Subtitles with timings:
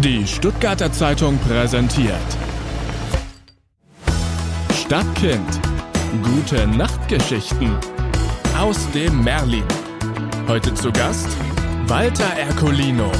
[0.00, 2.14] Die Stuttgarter Zeitung präsentiert
[4.74, 5.60] Stadtkind.
[6.22, 7.74] Gute Nachtgeschichten
[8.58, 9.64] aus dem Merlin.
[10.48, 11.28] Heute zu Gast
[11.86, 13.10] Walter Ercolino.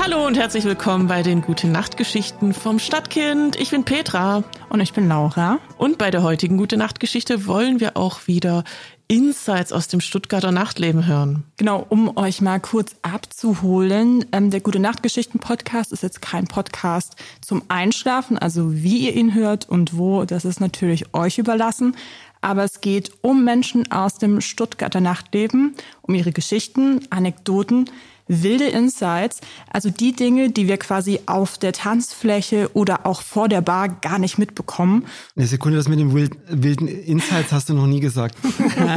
[0.00, 3.56] Hallo und herzlich willkommen bei den Gute Nachtgeschichten vom Stadtkind.
[3.56, 4.44] Ich bin Petra.
[4.68, 5.58] Und ich bin Laura.
[5.78, 8.62] Und bei der heutigen Gute Nachtgeschichte wollen wir auch wieder
[9.08, 11.44] Insights aus dem Stuttgarter Nachtleben hören.
[11.56, 14.26] Genau, um euch mal kurz abzuholen.
[14.32, 19.34] Ähm, der Gute Nachtgeschichten Podcast ist jetzt kein Podcast zum Einschlafen, also wie ihr ihn
[19.34, 21.96] hört und wo, das ist natürlich euch überlassen.
[22.42, 27.90] Aber es geht um Menschen aus dem Stuttgarter Nachtleben, um ihre Geschichten, Anekdoten,
[28.28, 29.40] wilde Insights,
[29.72, 34.18] also die Dinge, die wir quasi auf der Tanzfläche oder auch vor der Bar gar
[34.18, 35.06] nicht mitbekommen.
[35.36, 38.36] Eine Sekunde, das mit den wilden Insights hast du noch nie gesagt.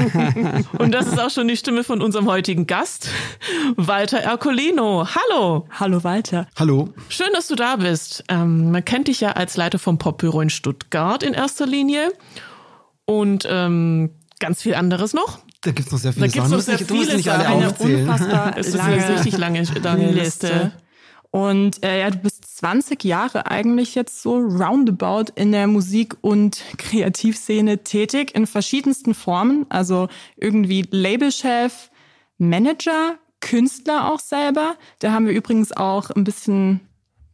[0.77, 3.09] Und das ist auch schon die Stimme von unserem heutigen Gast,
[3.77, 5.07] Walter Ercolino.
[5.07, 5.67] Hallo.
[5.71, 6.47] Hallo Walter.
[6.57, 6.89] Hallo.
[7.09, 8.23] Schön, dass du da bist.
[8.27, 12.11] Ähm, man kennt dich ja als Leiter vom Popbüro in Stuttgart in erster Linie
[13.05, 15.39] und ähm, ganz viel anderes noch.
[15.61, 16.57] Da gibt's noch sehr viele da gibt's Sachen.
[16.57, 17.63] Noch sehr du viele nicht Sachen.
[17.63, 17.95] aufzählen.
[17.95, 20.71] Eine unfassbar Es ist lange, eine richtig lange, lange Liste.
[21.29, 26.61] Und äh, ja, du bist 20 Jahre eigentlich jetzt so roundabout in der Musik- und
[26.77, 29.65] Kreativszene tätig in verschiedensten Formen.
[29.69, 31.89] Also irgendwie Labelchef,
[32.37, 34.75] Manager, Künstler auch selber.
[34.99, 36.81] Da haben wir übrigens auch ein bisschen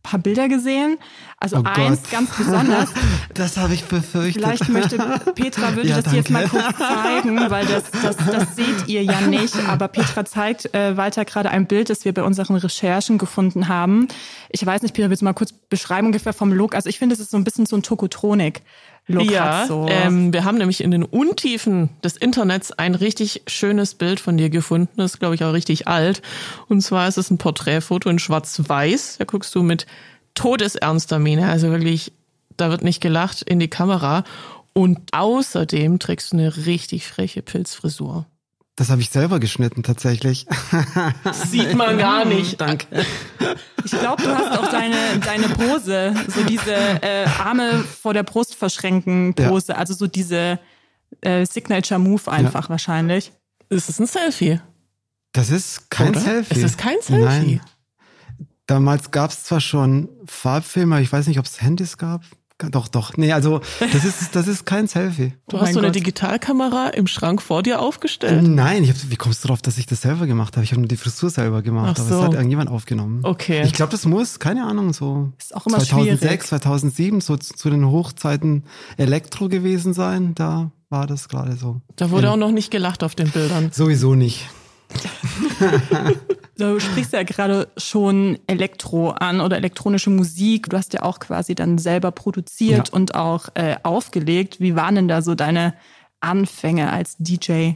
[0.10, 0.98] paar Bilder gesehen.
[1.40, 2.12] Also Oh eins Gott.
[2.12, 2.90] ganz besonders.
[3.34, 4.42] Das habe ich befürchtet.
[4.44, 4.98] Vielleicht möchte
[5.36, 6.58] Petra würde Ja, das jetzt mal danke.
[6.58, 9.56] kurz zeigen, weil das, das, das seht ihr ja nicht.
[9.68, 14.08] Aber Petra zeigt äh, Walter gerade ein Bild, das wir bei unseren Recherchen gefunden haben.
[14.50, 16.74] Ich weiß nicht, Petra, willst du mal kurz beschreiben ungefähr vom Look?
[16.74, 17.84] Also ich finde, es ist so ein bisschen so ein
[19.08, 19.90] Tokotronik-Look.
[19.90, 24.38] Ja, ähm, wir haben nämlich in den Untiefen des Internets ein richtig schönes Bild von
[24.38, 24.90] dir gefunden.
[24.98, 26.22] Das ist, glaube ich, auch richtig alt.
[26.68, 29.18] Und zwar ist es ein Porträtfoto in Schwarz-Weiß.
[29.20, 29.86] Da guckst du mit
[30.36, 32.12] todesernster Miene, also wirklich,
[32.58, 34.24] da wird nicht gelacht in die Kamera.
[34.74, 38.26] Und außerdem trägst du eine richtig freche Pilzfrisur.
[38.78, 40.46] Das habe ich selber geschnitten tatsächlich.
[41.34, 42.62] Sieht man gar nicht.
[42.62, 42.86] Danke.
[43.84, 48.54] Ich glaube, du hast auch deine, deine Pose, so diese äh, Arme vor der Brust
[48.54, 50.60] verschränken Pose, also so diese
[51.22, 53.32] äh, Signature-Move einfach wahrscheinlich.
[53.70, 54.62] Es ist ein Selfie.
[55.32, 56.22] Das ist kein Oder?
[56.22, 56.54] Selfie.
[56.60, 57.56] Es ist kein Selfie.
[57.56, 57.62] Nein.
[58.68, 62.22] Damals gab es zwar schon Farbfilme, ich weiß nicht, ob es Handys gab.
[62.72, 63.16] Doch, doch.
[63.18, 65.34] Nee, also das ist, das ist kein Selfie.
[65.48, 65.96] Du Oh hast so eine Gott.
[65.96, 68.48] Digitalkamera im Schrank vor dir aufgestellt.
[68.48, 70.64] Nein, ich hab, wie kommst du darauf, dass ich das selber gemacht habe?
[70.64, 72.20] Ich habe nur die Frisur selber gemacht, Ach aber so.
[72.20, 73.20] es hat irgendjemand aufgenommen.
[73.22, 73.62] Okay.
[73.64, 76.44] Ich glaube, das muss, keine Ahnung, so Ist auch immer 2006, schwierig.
[76.48, 78.64] 2007, so zu, zu den Hochzeiten
[78.98, 80.34] Elektro gewesen sein.
[80.34, 81.82] Da war das gerade so.
[81.96, 83.72] Da wurde auch noch nicht gelacht auf den Bildern.
[83.72, 84.46] Sowieso nicht.
[86.58, 90.70] Du sprichst ja gerade schon Elektro an oder elektronische Musik.
[90.70, 92.94] Du hast ja auch quasi dann selber produziert Ja.
[92.94, 94.60] und auch äh, aufgelegt.
[94.60, 95.76] Wie waren denn da so deine
[96.20, 97.74] Anfänge als DJ?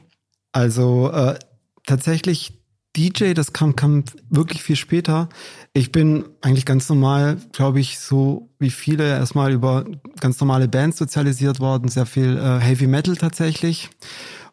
[0.51, 1.37] Also äh,
[1.85, 2.59] tatsächlich
[2.97, 5.29] DJ, das kam, kam wirklich viel später.
[5.73, 9.85] Ich bin eigentlich ganz normal, glaube ich, so wie viele erstmal über
[10.19, 13.89] ganz normale Bands sozialisiert worden, sehr viel äh, Heavy Metal tatsächlich.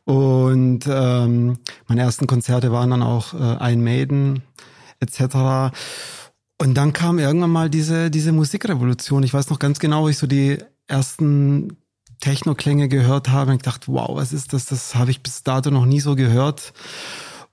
[0.08, 4.42] Und ähm, meine ersten Konzerte waren dann auch äh, Iron Maiden
[5.00, 5.76] etc.
[6.56, 9.22] Und dann kam irgendwann mal diese, diese Musikrevolution.
[9.22, 11.76] Ich weiß noch ganz genau, wo ich so die ersten
[12.20, 14.64] Techno-Klänge gehört habe und ich dachte, wow, was ist das?
[14.64, 16.72] Das habe ich bis dato noch nie so gehört.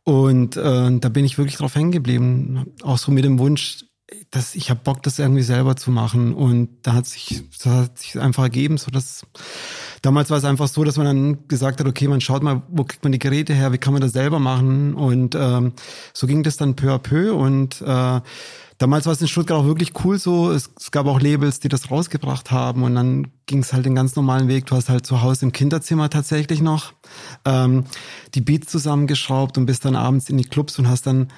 [0.06, 2.68] Und äh, da bin ich wirklich drauf hängen geblieben.
[2.84, 3.84] Auch so mit dem Wunsch,
[4.30, 6.34] dass ich habe Bock, das irgendwie selber zu machen.
[6.34, 9.26] Und da hat sich, das hat sich einfach ergeben, so dass
[10.02, 12.84] damals war es einfach so, dass man dann gesagt hat, okay, man schaut mal, wo
[12.84, 14.94] kriegt man die Geräte her, wie kann man das selber machen?
[14.94, 15.74] Und ähm,
[16.14, 17.34] so ging das dann peu à peu.
[17.34, 18.22] Und äh,
[18.78, 20.52] damals war es in Stuttgart auch wirklich cool so.
[20.52, 22.84] Es, es gab auch Labels, die das rausgebracht haben.
[22.84, 24.68] Und dann ging es halt den ganz normalen Weg.
[24.68, 26.94] Du hast halt zu Hause im Kinderzimmer tatsächlich noch
[27.44, 27.86] ähm,
[28.36, 31.30] die Beats zusammengeschraubt und bist dann abends in die Clubs und hast dann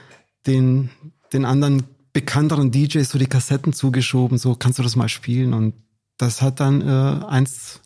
[0.45, 0.89] den,
[1.31, 1.83] den anderen
[2.17, 5.75] bekannteren DJs so die Kassetten zugeschoben, so kannst du das mal spielen und
[6.17, 7.79] das hat dann äh, eins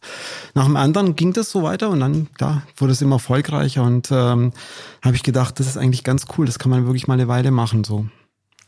[0.53, 4.09] nach dem anderen ging das so weiter und dann da wurde es immer erfolgreicher und
[4.09, 4.53] ähm,
[5.01, 7.51] habe ich gedacht, das ist eigentlich ganz cool, das kann man wirklich mal eine Weile
[7.51, 8.05] machen so.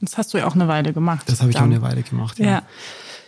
[0.02, 1.30] Das hast du ja auch eine Weile gemacht.
[1.30, 2.40] Das habe ich auch eine Weile gemacht.
[2.40, 2.46] Ja.
[2.46, 2.64] Ja.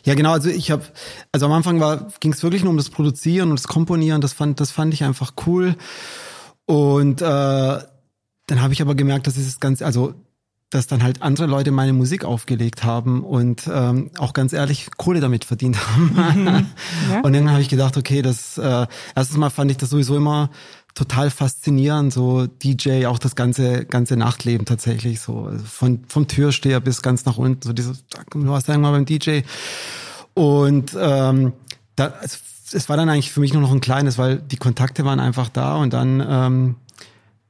[0.04, 0.34] Ja, genau.
[0.34, 0.84] Also ich habe,
[1.32, 4.20] also am Anfang war, ging es wirklich nur um das Produzieren und das Komponieren.
[4.20, 5.76] Das fand, das fand ich einfach cool.
[6.66, 10.14] Und äh, dann habe ich aber gemerkt, dass es ganz, also
[10.76, 15.22] dass dann halt andere Leute meine Musik aufgelegt haben und ähm, auch ganz ehrlich Kohle
[15.22, 16.68] damit verdient haben.
[17.12, 17.22] Ja.
[17.22, 20.50] Und dann habe ich gedacht, okay, das äh, erstens mal fand ich das sowieso immer
[20.96, 26.80] total faszinierend, so DJ, auch das ganze, ganze Nachtleben tatsächlich, so also von, vom Türsteher
[26.80, 29.42] bis ganz nach unten, so dieses, du warst irgendwann beim DJ.
[30.34, 31.54] Und ähm,
[31.96, 32.42] da, es,
[32.74, 35.50] es war dann eigentlich für mich nur noch ein kleines, weil die Kontakte waren einfach
[35.50, 36.76] da und dann ähm,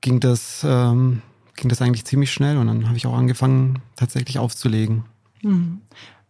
[0.02, 1.22] ging das ähm,
[1.56, 5.06] ging das eigentlich ziemlich schnell und dann habe ich auch angefangen tatsächlich aufzulegen.
[5.42, 5.82] Mhm.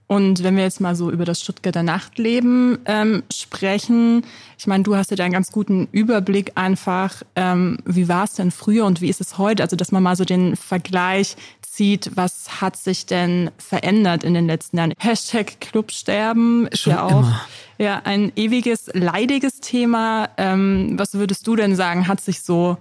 [0.08, 4.24] Und wenn wir jetzt mal so über das Stuttgarter Nachtleben ähm, sprechen,
[4.58, 8.34] ich meine, du hast ja da einen ganz guten Überblick einfach, ähm, wie war es
[8.34, 9.64] denn früher und wie ist es heute?
[9.64, 14.46] Also, dass man mal so den Vergleich zieht, was hat sich denn verändert in den
[14.46, 14.94] letzten Jahren?
[15.00, 17.42] Hashtag Clubsterben ist Schon ja auch immer.
[17.80, 20.30] ja ein ewiges, leidiges Thema.
[20.38, 22.78] Ähm, was würdest du denn sagen, hat sich so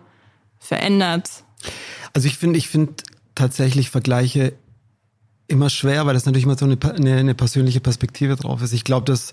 [0.58, 1.44] verändert?
[2.12, 2.94] Also ich finde, ich finde
[3.34, 4.54] tatsächlich Vergleiche
[5.46, 8.72] immer schwer, weil das natürlich immer so eine, eine, eine persönliche Perspektive drauf ist.
[8.72, 9.32] Ich glaube, dass,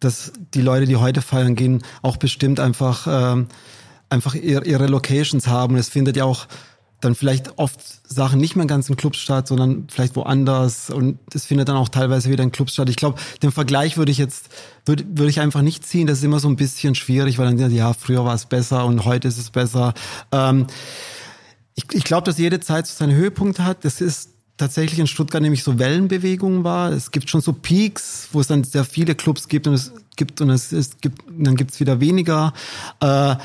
[0.00, 3.48] dass die Leute, die heute feiern gehen, auch bestimmt einfach, ähm,
[4.08, 5.76] einfach ihre, ihre Locations haben.
[5.76, 6.46] Es findet ja auch
[7.00, 11.44] dann vielleicht oft Sachen nicht mehr ganz in Clubs statt, sondern vielleicht woanders und es
[11.44, 12.88] findet dann auch teilweise wieder in Clubs statt.
[12.88, 14.48] Ich glaube, den Vergleich würde ich jetzt,
[14.86, 16.06] würde, würde ich einfach nicht ziehen.
[16.06, 19.04] Das ist immer so ein bisschen schwierig, weil dann, ja, früher war es besser und
[19.04, 19.92] heute ist es besser.
[20.32, 20.66] Ähm,
[21.74, 23.84] ich, ich glaube, dass jede Zeit so seine Höhepunkte hat.
[23.84, 26.92] Das ist tatsächlich in Stuttgart nämlich so Wellenbewegungen war.
[26.92, 30.40] Es gibt schon so Peaks, wo es dann sehr viele Clubs gibt und es gibt
[30.40, 32.52] und es, es gibt, dann gibt's wieder weniger.
[33.00, 33.36] Äh,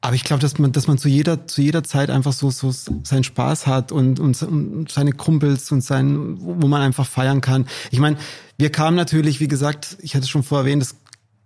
[0.00, 2.72] aber ich glaube, dass man, dass man zu jeder, zu jeder Zeit einfach so, so
[2.72, 7.66] seinen Spaß hat und, und, und seine Kumpels und sein, wo man einfach feiern kann.
[7.90, 8.16] Ich meine,
[8.58, 10.94] wir kamen natürlich, wie gesagt, ich hatte es schon vorher erwähnt, es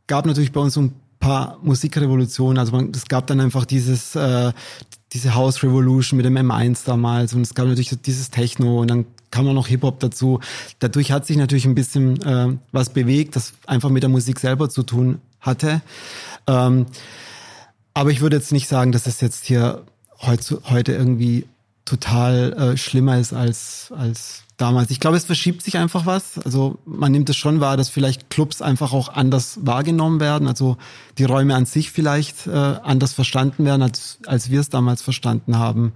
[0.06, 2.58] gab natürlich bei uns so ein paar Musikrevolutionen.
[2.58, 4.52] Also man, es gab dann einfach dieses, äh,
[5.12, 9.04] diese House Revolution mit dem M1 damals und es gab natürlich dieses Techno und dann
[9.30, 10.40] kam auch noch Hip-Hop dazu.
[10.78, 14.68] Dadurch hat sich natürlich ein bisschen äh, was bewegt, das einfach mit der Musik selber
[14.68, 15.82] zu tun hatte.
[16.46, 16.86] Ähm,
[17.94, 19.82] aber ich würde jetzt nicht sagen, dass es jetzt hier
[20.20, 21.46] heute, heute irgendwie
[21.84, 24.90] total äh, schlimmer ist als, als damals.
[24.90, 26.38] Ich glaube, es verschiebt sich einfach was.
[26.38, 30.46] Also man nimmt es schon wahr, dass vielleicht Clubs einfach auch anders wahrgenommen werden.
[30.46, 30.76] Also
[31.19, 35.58] die Räume an sich vielleicht äh, anders verstanden werden, als, als wir es damals verstanden
[35.58, 35.93] haben.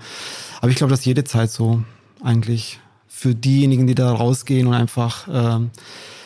[0.60, 1.84] Aber ich glaube, dass jede Zeit so
[2.22, 5.66] eigentlich für diejenigen, die da rausgehen und einfach äh,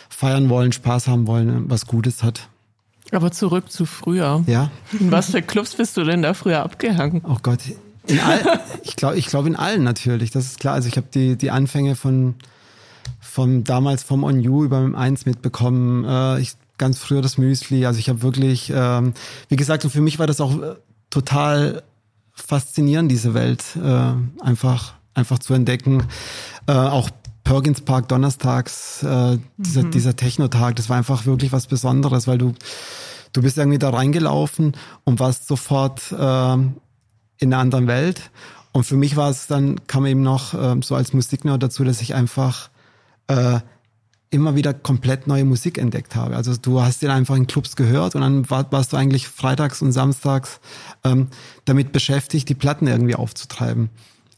[0.09, 2.49] feiern wollen, Spaß haben wollen, was Gutes hat.
[3.13, 4.45] Aber zurück zu früher.
[4.47, 4.71] Ja.
[4.99, 7.23] In was für Clubs bist du denn da früher abgehangen?
[7.29, 7.61] Oh Gott.
[8.07, 10.31] In all, ich glaube, ich glaube in allen natürlich.
[10.31, 10.75] Das ist klar.
[10.75, 12.35] Also ich habe die die Anfänge von
[13.21, 16.05] vom damals vom On You über dem 1 mitbekommen.
[16.05, 17.87] Äh, ich ganz früher das Müsli.
[17.87, 19.13] Also ich habe wirklich, ähm,
[19.49, 20.75] wie gesagt, und für mich war das auch äh,
[21.11, 21.83] total
[22.33, 26.05] faszinierend, diese Welt äh, einfach einfach zu entdecken.
[26.67, 27.11] Äh, auch
[27.45, 29.91] Perkins Park donnerstags, äh, dieser, mhm.
[29.91, 32.55] dieser Technotag, das war einfach wirklich was Besonderes, weil du,
[33.33, 36.57] du bist irgendwie da reingelaufen und warst sofort äh,
[37.41, 38.31] in einer anderen Welt.
[38.73, 42.01] Und für mich war es dann, kam eben noch äh, so als Musiknerd dazu, dass
[42.01, 42.71] ich einfach
[43.27, 43.61] äh,
[44.31, 46.37] immer wieder komplett neue Musik entdeckt habe.
[46.37, 49.83] Also du hast den einfach in Clubs gehört und dann war, warst du eigentlich freitags
[49.83, 50.61] und samstags
[51.03, 51.29] ähm,
[51.65, 53.91] damit beschäftigt, die Platten irgendwie aufzutreiben.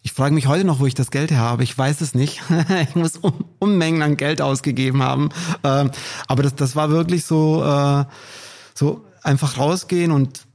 [0.04, 1.62] Ich frage mich heute noch, wo ich das Geld her habe.
[1.62, 2.40] Ich weiß es nicht.
[2.88, 5.28] ich muss um, Unmengen an Geld ausgegeben haben.
[5.62, 5.90] Ähm,
[6.26, 8.04] aber das, das war wirklich so, äh,
[8.74, 10.46] so einfach rausgehen und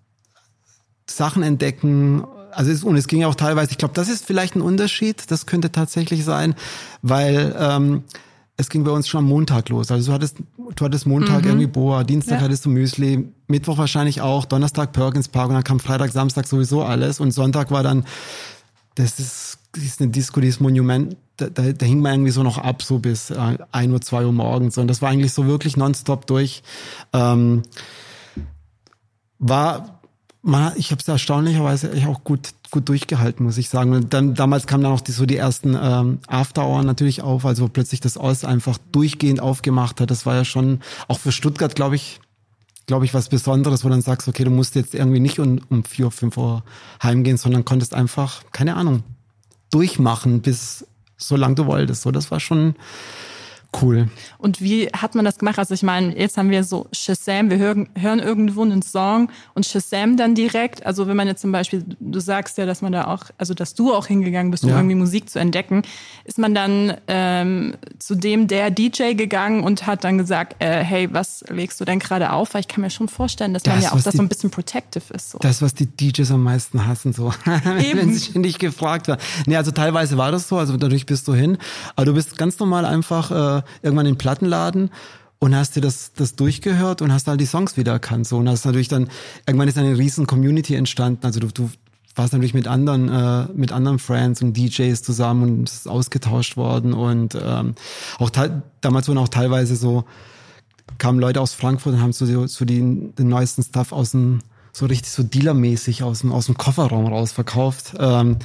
[1.09, 2.25] Sachen entdecken.
[2.57, 5.29] Also es, und es ging auch teilweise, ich glaube, das ist vielleicht ein Unterschied.
[5.29, 6.55] Das könnte tatsächlich sein,
[7.01, 8.03] weil ähm,
[8.57, 9.91] es ging bei uns schon am Montag los.
[9.91, 10.37] Also du hattest,
[10.75, 11.49] du hattest Montag mhm.
[11.49, 12.41] irgendwie Boa, Dienstag ja.
[12.41, 16.81] hattest du Müsli, Mittwoch wahrscheinlich auch, Donnerstag Perkins Park und dann kam Freitag, Samstag sowieso
[16.83, 18.05] alles und Sonntag war dann
[18.95, 22.31] das ist, das ist eine Disco, die ist Monument, da, da, da hing man irgendwie
[22.31, 24.79] so noch ab, so bis äh, 1 Uhr, 2 Uhr morgens.
[24.79, 26.63] Und das war eigentlich so wirklich nonstop durch.
[27.13, 27.61] Ähm,
[29.37, 29.96] war,
[30.47, 33.91] man, ich habe es erstaunlicherweise auch gut, gut durchgehalten, muss ich sagen.
[33.93, 37.67] Und dann, damals kamen dann auch die, so die ersten ähm, After-Hour natürlich auf, also
[37.67, 40.09] plötzlich das Ost einfach durchgehend aufgemacht hat.
[40.09, 42.21] Das war ja schon, auch für Stuttgart, glaube ich,
[42.85, 45.83] glaube ich, was Besonderes, wo dann sagst, okay, du musst jetzt irgendwie nicht um, um
[45.83, 46.63] vier, fünf Uhr
[47.03, 49.03] heimgehen, sondern konntest einfach, keine Ahnung,
[49.71, 50.87] durchmachen, bis
[51.17, 52.03] so lang du wolltest.
[52.03, 52.75] So, das war schon,
[53.81, 54.09] Cool.
[54.37, 55.59] Und wie hat man das gemacht?
[55.59, 59.65] Also ich meine, jetzt haben wir so Shazam, wir hören, hören irgendwo einen Song und
[59.65, 60.85] Shazam dann direkt.
[60.85, 63.73] Also wenn man jetzt zum Beispiel, du sagst ja, dass man da auch, also dass
[63.73, 64.77] du auch hingegangen bist, um ja.
[64.77, 65.83] irgendwie Musik zu entdecken,
[66.25, 71.09] ist man dann ähm, zu dem der DJ gegangen und hat dann gesagt, äh, hey,
[71.11, 72.53] was legst du denn gerade auf?
[72.53, 74.29] Weil ich kann mir schon vorstellen, dass das, man ja auch das die, so ein
[74.29, 75.31] bisschen protective ist.
[75.31, 75.39] So.
[75.39, 77.33] Das, was die DJs am meisten hassen, so.
[77.45, 79.21] wenn sie ständig gefragt werden.
[79.45, 81.57] Nee, also teilweise war das so, also dadurch bist du hin,
[81.95, 84.89] aber du bist ganz normal einfach äh, irgendwann in den Plattenladen
[85.39, 88.27] und hast dir das, das durchgehört und hast halt die Songs wieder erkannt.
[88.27, 88.37] So.
[88.37, 89.09] Und hast natürlich dann,
[89.45, 91.25] irgendwann ist eine riesen Community entstanden.
[91.25, 91.69] Also du, du
[92.15, 96.57] warst natürlich mit anderen, äh, mit anderen Friends und DJs zusammen und es ist ausgetauscht
[96.57, 96.93] worden.
[96.93, 97.75] Und ähm,
[98.17, 98.31] auch
[98.81, 100.05] damals wurden auch teilweise so,
[100.97, 104.39] kamen Leute aus Frankfurt und haben so, so die, den neuesten Stuff aus dem,
[104.71, 107.93] so richtig so dealermäßig aus dem, aus dem Kofferraum raus verkauft.
[107.99, 108.37] Ähm,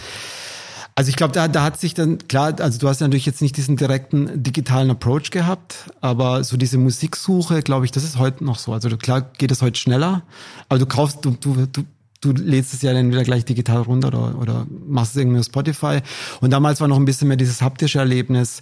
[0.95, 3.41] also ich glaube, da, da hat sich dann, klar, also du hast ja natürlich jetzt
[3.41, 8.45] nicht diesen direkten digitalen Approach gehabt, aber so diese Musiksuche, glaube ich, das ist heute
[8.45, 8.73] noch so.
[8.73, 10.23] Also klar geht es heute schneller,
[10.69, 11.85] aber du kaufst, du, du, du,
[12.21, 15.47] du lädst es ja dann wieder gleich digital runter oder, oder machst es irgendwie auf
[15.47, 16.01] Spotify.
[16.41, 18.61] Und damals war noch ein bisschen mehr dieses haptische Erlebnis,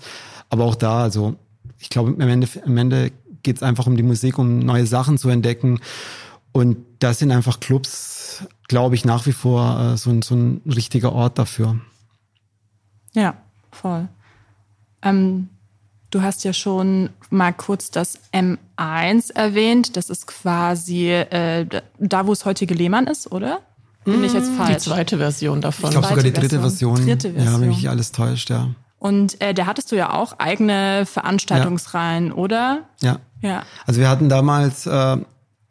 [0.50, 1.36] aber auch da, also
[1.78, 3.10] ich glaube, am Ende, am Ende
[3.42, 5.80] geht es einfach um die Musik, um neue Sachen zu entdecken.
[6.52, 10.60] Und das sind einfach Clubs, glaube ich, nach wie vor äh, so, ein, so ein
[10.66, 11.80] richtiger Ort dafür.
[13.14, 13.34] Ja,
[13.70, 14.08] voll.
[15.02, 15.48] Ähm,
[16.10, 19.96] du hast ja schon mal kurz das M1 erwähnt.
[19.96, 21.66] Das ist quasi äh,
[21.98, 23.60] da, wo es heutige Lehmann ist, oder?
[24.04, 24.84] Bin ich jetzt mm, falsch?
[24.84, 25.90] Die zweite Version davon.
[25.90, 26.96] Ich glaube sogar die dritte Version.
[26.96, 27.18] Version.
[27.18, 27.54] Dritte Version.
[27.54, 28.68] Ja, wenn mich alles täuscht, ja.
[28.98, 32.34] Und äh, da hattest du ja auch eigene Veranstaltungsreihen, ja.
[32.34, 32.80] oder?
[33.00, 33.18] Ja.
[33.40, 33.62] Ja.
[33.86, 35.16] Also wir hatten damals äh,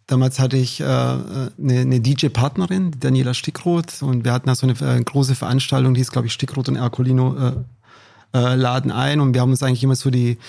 [0.10, 4.74] Damals hatte ich äh, eine, eine DJ-Partnerin, Daniela Stickroth, und wir hatten da so eine
[4.82, 7.54] äh, große Veranstaltung, die ist, glaube ich, Stickroth und Ercolino äh,
[8.34, 9.20] äh, laden ein.
[9.20, 10.40] Und wir haben uns eigentlich immer so die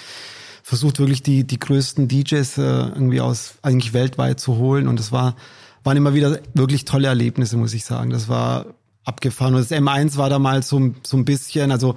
[0.63, 4.89] versucht, wirklich die, die größten DJs äh, irgendwie aus eigentlich weltweit zu holen.
[4.89, 5.37] Und das war,
[5.85, 8.09] waren immer wieder wirklich tolle Erlebnisse, muss ich sagen.
[8.09, 8.65] Das war
[9.05, 9.55] abgefahren.
[9.55, 11.97] Und das M1 war damals so, so ein bisschen, also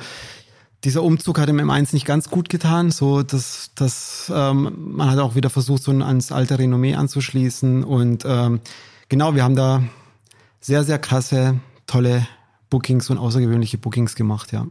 [0.84, 2.92] dieser Umzug hat im M1 nicht ganz gut getan.
[2.92, 7.84] So, dass, dass ähm, man hat auch wieder versucht, so ans alte Renommee anzuschließen.
[7.84, 8.60] Und ähm,
[9.10, 9.84] genau, wir haben da
[10.60, 12.28] sehr, sehr krasse, tolle
[12.70, 14.66] Bookings und außergewöhnliche Bookings gemacht, ja.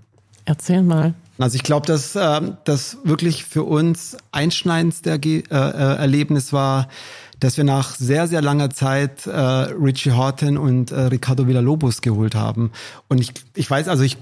[0.44, 1.14] Erzähl mal.
[1.38, 6.88] Also ich glaube, dass äh, das wirklich für uns einschneidendste äh, äh, Erlebnis war,
[7.40, 12.36] dass wir nach sehr, sehr langer Zeit äh, Richie Horton und äh, Ricardo Villalobos geholt
[12.36, 12.70] haben.
[13.08, 14.16] Und ich, ich weiß, also ich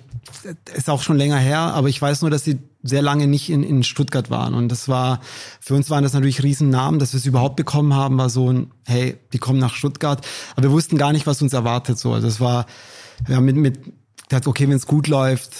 [0.74, 3.62] ist auch schon länger her, aber ich weiß nur, dass sie sehr lange nicht in,
[3.62, 4.54] in Stuttgart waren.
[4.54, 5.20] Und das war,
[5.60, 8.70] für uns waren das natürlich Riesennamen, dass wir es überhaupt bekommen haben, war so ein,
[8.86, 10.26] hey, die kommen nach Stuttgart.
[10.52, 11.98] Aber wir wussten gar nicht, was uns erwartet.
[11.98, 12.66] So, also es war,
[13.28, 13.78] ja, mit, mit,
[14.46, 15.52] okay, wenn es gut läuft,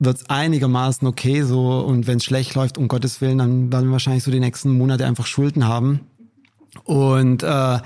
[0.00, 1.78] wird es einigermaßen okay so.
[1.78, 4.76] Und wenn es schlecht läuft, um Gottes Willen, dann werden wir wahrscheinlich so die nächsten
[4.76, 6.00] Monate einfach Schulden haben.
[6.84, 7.78] Und äh,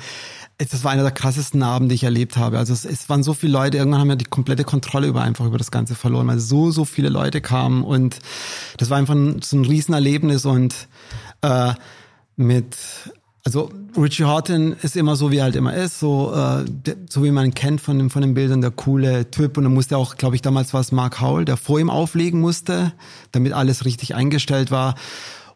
[0.59, 2.59] das war einer der krassesten Abende, die ich erlebt habe.
[2.59, 5.47] Also es, es waren so viele Leute, irgendwann haben wir die komplette Kontrolle über einfach
[5.47, 8.19] über das Ganze verloren, weil so, so viele Leute kamen und
[8.77, 10.89] das war einfach ein, so ein Riesenerlebnis und
[11.43, 11.73] äh,
[12.37, 12.77] mit
[13.45, 16.65] also Richie Horton ist immer so, wie er halt immer ist, so, äh,
[17.11, 19.59] so wie man ihn kennt von, den, von den Bildern, der coole Typ.
[19.59, 22.41] Und dann musste auch, glaube ich, damals war es Mark Howell, der vor ihm auflegen
[22.41, 22.93] musste,
[23.33, 24.95] damit alles richtig eingestellt war.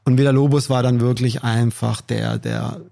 [0.05, 2.83] Und Villa Lobos war dann wirklich einfach der, der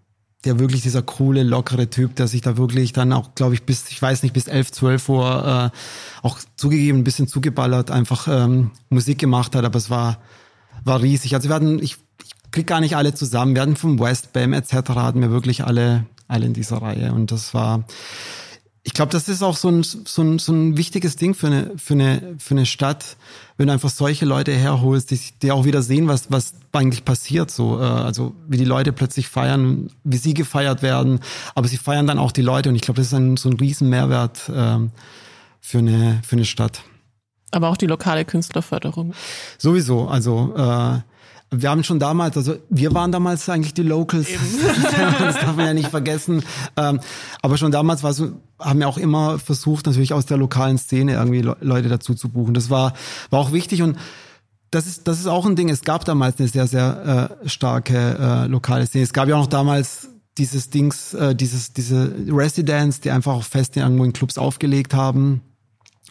[0.44, 3.88] der wirklich dieser coole, lockere Typ, der sich da wirklich dann auch, glaube ich, bis,
[3.90, 8.70] ich weiß nicht, bis 11, 12 Uhr äh, auch zugegeben, ein bisschen zugeballert, einfach ähm,
[8.88, 10.18] Musik gemacht hat, aber es war,
[10.84, 11.34] war riesig.
[11.34, 11.96] Also wir hatten, ich
[12.56, 14.72] krieg gar nicht alle zusammen, wir hatten vom West Bam etc.
[14.94, 17.84] hatten wir wirklich alle, alle in dieser Reihe und das war,
[18.82, 21.72] ich glaube, das ist auch so ein, so, ein, so ein wichtiges Ding für eine,
[21.76, 23.18] für, eine, für eine Stadt,
[23.58, 27.50] wenn du einfach solche Leute herholst, die, die auch wieder sehen, was, was eigentlich passiert.
[27.50, 31.20] So, äh, also wie die Leute plötzlich feiern, wie sie gefeiert werden,
[31.54, 33.56] aber sie feiern dann auch die Leute und ich glaube, das ist ein, so ein
[33.58, 34.92] riesen Mehrwert ähm,
[35.60, 36.80] für, eine, für eine Stadt.
[37.50, 39.12] Aber auch die lokale Künstlerförderung.
[39.58, 41.00] Sowieso, also äh,
[41.50, 44.28] wir haben schon damals, also wir waren damals eigentlich die Locals.
[45.18, 46.42] das darf man ja nicht vergessen.
[46.76, 47.00] Ähm,
[47.40, 51.12] aber schon damals war so, haben wir auch immer versucht, natürlich aus der lokalen Szene
[51.12, 52.54] irgendwie Leute dazu zu buchen.
[52.54, 52.94] Das war,
[53.30, 53.96] war auch wichtig und
[54.70, 55.68] das ist, das ist auch ein Ding.
[55.68, 59.04] Es gab damals eine sehr, sehr äh, starke äh, lokale Szene.
[59.04, 63.44] Es gab ja auch noch damals dieses Dings, äh, dieses, diese Residents, die einfach auch
[63.44, 65.42] fest irgendwo in Clubs aufgelegt haben.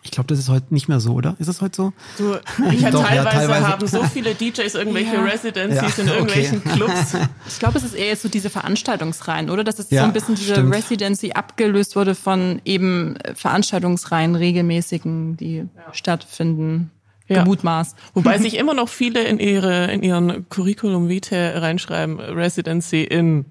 [0.06, 1.36] Ich glaube, das ist heute nicht mehr so, oder?
[1.40, 1.94] Ist das heute so?
[2.20, 2.34] Du,
[2.64, 5.24] Richard, Doch, teilweise, ja, teilweise, haben so viele DJs irgendwelche ja.
[5.24, 6.70] Residencies ja, in irgendwelchen okay.
[6.76, 7.18] Clubs.
[7.48, 9.64] Ich glaube, es ist eher jetzt so diese Veranstaltungsreihen, oder?
[9.64, 10.76] Dass es ja, so ein bisschen diese stimmt.
[10.76, 16.92] Residency abgelöst wurde von eben Veranstaltungsreihen, regelmäßigen, die stattfinden.
[17.28, 17.42] Ja.
[17.42, 17.98] Gemutmaßt.
[18.14, 23.46] Wobei sich immer noch viele in ihre in ihren Curriculum Vitae reinschreiben Residency in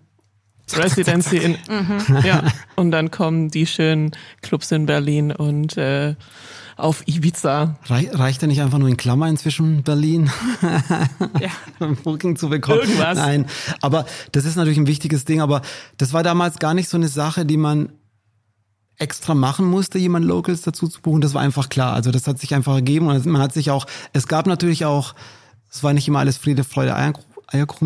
[0.73, 1.59] Residency in.
[1.69, 2.19] Mhm.
[2.25, 2.45] Ja.
[2.77, 6.15] Und dann kommen die schönen Clubs in Berlin und äh,
[6.77, 7.79] auf Ibiza.
[7.89, 10.31] reicht ja nicht einfach nur in Klammer inzwischen Berlin,
[11.41, 11.51] ja.
[11.79, 12.81] um Booking zu bekommen?
[12.81, 13.17] Irgendwas.
[13.17, 13.47] Nein,
[13.81, 15.63] aber das ist natürlich ein wichtiges Ding, aber
[15.99, 17.91] das war damals gar nicht so eine Sache, die man
[18.99, 21.21] extra machen musste, jemand Locals dazu zu buchen.
[21.21, 21.95] Das war einfach klar.
[21.95, 25.15] Also das hat sich einfach ergeben und man hat sich auch, es gab natürlich auch,
[25.71, 27.34] es war nicht immer alles Friede, Freude, Eierkuchen,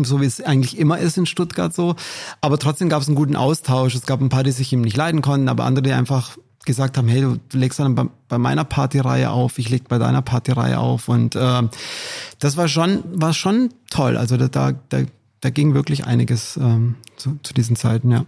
[0.03, 1.95] so wie es eigentlich immer ist in Stuttgart so.
[2.41, 3.95] Aber trotzdem gab es einen guten Austausch.
[3.95, 6.97] Es gab ein paar, die sich ihm nicht leiden konnten, aber andere, die einfach gesagt
[6.97, 10.79] haben, hey, du legst dann bei, bei meiner Partyreihe auf, ich leg bei deiner Partyreihe
[10.79, 11.07] auf.
[11.07, 11.61] Und äh,
[12.39, 14.17] das war schon, war schon toll.
[14.17, 15.03] Also da, da, da,
[15.41, 18.25] da ging wirklich einiges ähm, zu, zu diesen Zeiten, ja.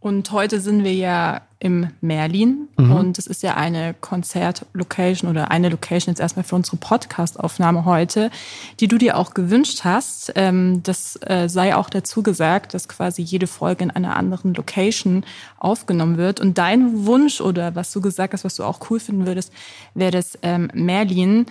[0.00, 2.92] Und heute sind wir ja im Merlin mhm.
[2.92, 8.30] und es ist ja eine Konzertlocation oder eine Location jetzt erstmal für unsere Podcast-Aufnahme heute,
[8.78, 10.32] die du dir auch gewünscht hast.
[10.36, 15.24] Ähm, das äh, sei auch dazu gesagt, dass quasi jede Folge in einer anderen Location
[15.58, 16.40] aufgenommen wird.
[16.40, 19.50] Und dein Wunsch oder was du gesagt hast, was du auch cool finden würdest,
[19.94, 21.46] wäre das ähm, Merlin.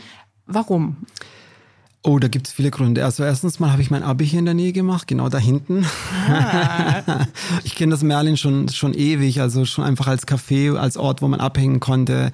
[0.45, 0.97] Warum?
[2.07, 3.03] Oh, da gibt es viele Gründe.
[3.03, 5.87] Also erstens mal habe ich mein Abi hier in der Nähe gemacht, genau da hinten.
[6.29, 7.25] Ah.
[7.63, 11.27] ich kenne das Merlin schon schon ewig, also schon einfach als Café, als Ort, wo
[11.27, 12.31] man abhängen konnte.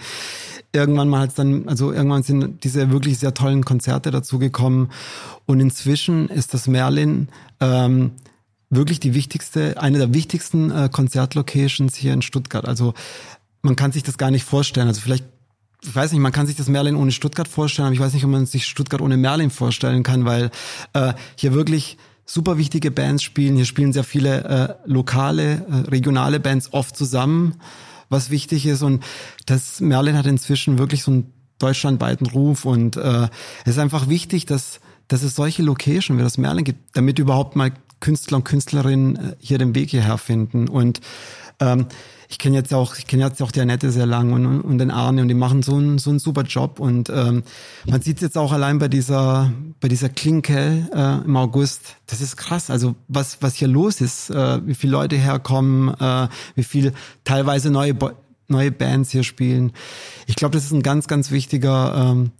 [0.73, 4.91] Irgendwann mal hat dann, also irgendwann sind diese wirklich sehr tollen Konzerte dazugekommen
[5.45, 7.29] und inzwischen ist das Merlin
[7.61, 8.11] ähm,
[8.69, 12.67] wirklich die wichtigste, eine der wichtigsten äh, Konzertlocations hier in Stuttgart.
[12.67, 12.93] Also
[13.61, 14.89] man kann sich das gar nicht vorstellen.
[14.89, 15.23] Also vielleicht
[15.83, 18.23] ich weiß nicht, man kann sich das Merlin ohne Stuttgart vorstellen, aber ich weiß nicht,
[18.23, 20.51] ob man sich Stuttgart ohne Merlin vorstellen kann, weil
[20.93, 23.55] äh, hier wirklich super wichtige Bands spielen.
[23.55, 24.43] Hier spielen sehr viele
[24.85, 27.55] äh, lokale, äh, regionale Bands oft zusammen,
[28.09, 28.83] was wichtig ist.
[28.83, 29.03] Und
[29.47, 33.27] das Merlin hat inzwischen wirklich so einen deutschlandweiten Ruf und äh,
[33.65, 37.55] es ist einfach wichtig, dass, dass es solche Location wie das Merlin gibt, damit überhaupt
[37.55, 40.67] mal Künstler und Künstlerinnen äh, hier den Weg hierher finden.
[40.67, 41.01] Und
[41.59, 41.87] ähm,
[42.31, 44.89] ich kenne jetzt auch, ich kenne jetzt auch die Annette sehr lang und, und den
[44.89, 47.43] Arne und die machen so einen, so einen super Job und ähm,
[47.85, 52.37] man sieht jetzt auch allein bei dieser, bei dieser Klinke äh, im August, das ist
[52.37, 56.93] krass, also was, was hier los ist, äh, wie viele Leute herkommen, äh, wie viel
[57.25, 57.97] teilweise neue,
[58.47, 59.73] neue Bands hier spielen.
[60.25, 62.31] Ich glaube, das ist ein ganz, ganz wichtiger ähm,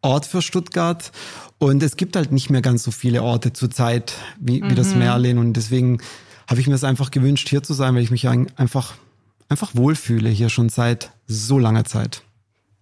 [0.00, 1.10] Ort für Stuttgart
[1.58, 4.76] und es gibt halt nicht mehr ganz so viele Orte zurzeit wie, wie mhm.
[4.76, 5.98] das Merlin und deswegen
[6.48, 8.94] habe ich mir es einfach gewünscht, hier zu sein, weil ich mich einfach
[9.48, 12.22] einfach wohlfühle hier schon seit so langer Zeit.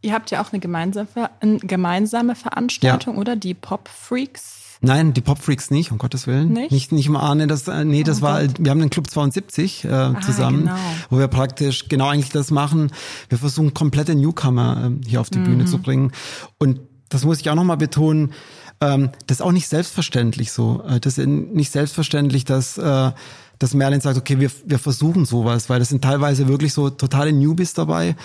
[0.02, 1.08] Ihr habt ja auch eine gemeinsame,
[1.40, 3.20] eine gemeinsame Veranstaltung, ja.
[3.20, 3.37] oder?
[3.37, 4.78] Die Pop Freaks.
[4.82, 6.52] Nein, die Pop Freaks nicht, um Gottes Willen.
[6.52, 6.71] Nicht?
[6.71, 8.56] Nicht, nicht mal Arne, das, äh, nee, das oh war, Gott.
[8.58, 10.76] wir haben den Club 72 äh, ah, zusammen, genau.
[11.08, 12.93] wo wir praktisch genau eigentlich das machen.
[13.28, 15.45] Wir versuchen komplette Newcomer äh, hier auf die mhm.
[15.45, 16.12] Bühne zu bringen.
[16.58, 18.32] Und das muss ich auch nochmal betonen,
[18.80, 20.82] ähm, das ist auch nicht selbstverständlich so.
[20.86, 23.12] Äh, das ist nicht selbstverständlich, dass äh,
[23.58, 27.32] dass Merlin sagt, okay, wir, wir versuchen sowas, weil das sind teilweise wirklich so totale
[27.32, 28.16] Newbies dabei.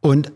[0.00, 0.32] Und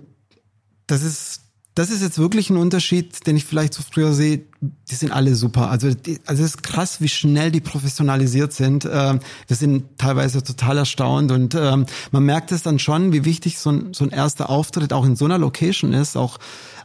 [0.86, 1.40] das ist,
[1.74, 4.42] das ist jetzt wirklich ein Unterschied, den ich vielleicht so früher sehe.
[4.60, 5.70] Die sind alle super.
[5.70, 8.86] Also, die, also es ist krass, wie schnell die professionalisiert sind.
[8.90, 13.58] Ähm, wir sind teilweise total erstaunt und ähm, man merkt es dann schon, wie wichtig
[13.58, 16.38] so ein, so ein erster Auftritt auch in so einer Location ist, auch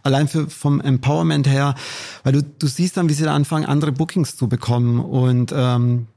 [0.04, 1.76] allein für, vom Empowerment her,
[2.24, 6.08] weil du, du siehst dann, wie sie da anfangen, andere Bookings zu bekommen und ähm,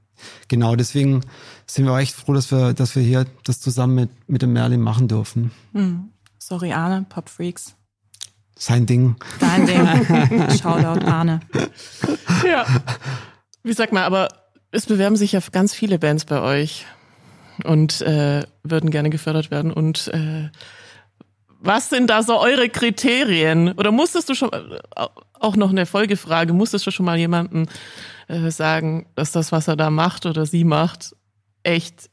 [0.49, 1.23] genau, deswegen
[1.67, 4.53] sind wir auch echt froh, dass wir, dass wir hier das zusammen mit, mit dem
[4.53, 5.51] Merlin machen dürfen.
[5.73, 6.11] Mhm.
[6.39, 7.75] Sorry, Arne, Pop Freaks.
[8.57, 9.17] Sein Ding.
[9.39, 10.51] Dein Ding.
[10.59, 11.41] Shoutout, Arne.
[12.45, 12.67] Ja.
[13.63, 14.29] Wie sag mal, aber
[14.71, 16.87] es bewerben sich ja ganz viele Bands bei euch
[17.65, 19.73] und äh, würden gerne gefördert werden.
[19.73, 20.51] Und äh,
[21.61, 23.73] was sind da so eure Kriterien?
[23.73, 24.79] Oder musstest du schon, äh,
[25.39, 27.67] auch noch eine Folgefrage, musstest du schon mal jemanden
[28.31, 31.16] äh, sagen, dass das, was er da macht oder sie macht,
[31.62, 32.11] echt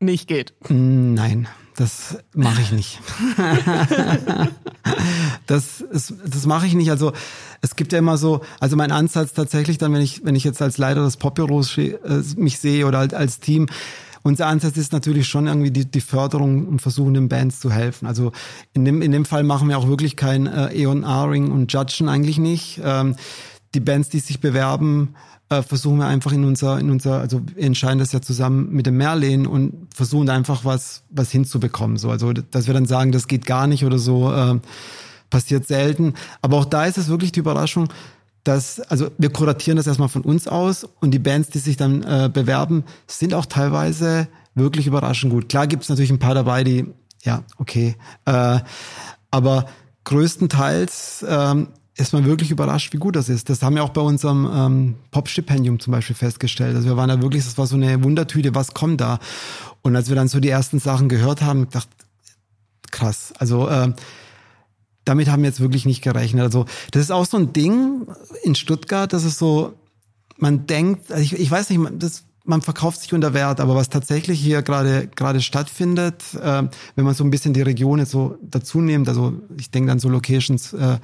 [0.00, 0.54] nicht geht.
[0.68, 3.00] Nein, das mache ich nicht.
[5.46, 6.90] das ist, das mache ich nicht.
[6.90, 7.12] Also
[7.60, 10.62] es gibt ja immer so, also mein Ansatz tatsächlich dann, wenn ich, wenn ich jetzt
[10.62, 11.98] als Leiter des Popbüros äh,
[12.36, 13.66] mich sehe oder halt als Team,
[14.22, 18.06] unser Ansatz ist natürlich schon irgendwie die, die Förderung und versuchen den Bands zu helfen.
[18.06, 18.32] Also
[18.72, 22.38] in dem, in dem Fall machen wir auch wirklich kein äh, E&R-Ring und Judgen eigentlich
[22.38, 22.80] nicht.
[22.82, 23.16] Ähm,
[23.74, 25.14] die Bands, die sich bewerben,
[25.50, 28.86] äh, versuchen wir einfach in unser, in unser, also wir entscheiden das ja zusammen mit
[28.86, 31.96] dem Merlin und versuchen einfach was, was hinzubekommen.
[31.96, 34.58] So, also, dass wir dann sagen, das geht gar nicht oder so, äh,
[35.30, 36.14] passiert selten.
[36.42, 37.88] Aber auch da ist es wirklich die Überraschung,
[38.44, 42.02] dass, also wir kuratieren das erstmal von uns aus und die Bands, die sich dann
[42.02, 45.48] äh, bewerben, sind auch teilweise wirklich überraschend gut.
[45.48, 46.86] Klar gibt es natürlich ein paar dabei, die,
[47.22, 47.96] ja, okay.
[48.24, 48.60] Äh,
[49.30, 49.66] aber
[50.04, 53.50] größtenteils ähm, ist man wirklich überrascht, wie gut das ist.
[53.50, 56.76] Das haben wir auch bei unserem ähm, Pop-Stipendium zum Beispiel festgestellt.
[56.76, 59.18] Also wir waren da wirklich, das war so eine Wundertüte, was kommt da?
[59.82, 61.90] Und als wir dann so die ersten Sachen gehört haben, dachte
[62.92, 63.34] krass.
[63.38, 63.92] Also äh,
[65.04, 66.42] damit haben wir jetzt wirklich nicht gerechnet.
[66.42, 68.06] Also das ist auch so ein Ding
[68.44, 69.74] in Stuttgart, das ist so,
[70.36, 73.88] man denkt, also ich, ich weiß nicht, das, man verkauft sich unter Wert, aber was
[73.88, 76.62] tatsächlich hier gerade gerade stattfindet, äh,
[76.94, 79.98] wenn man so ein bisschen die Region jetzt so dazu nimmt, also ich denke an
[79.98, 80.98] so Locations äh,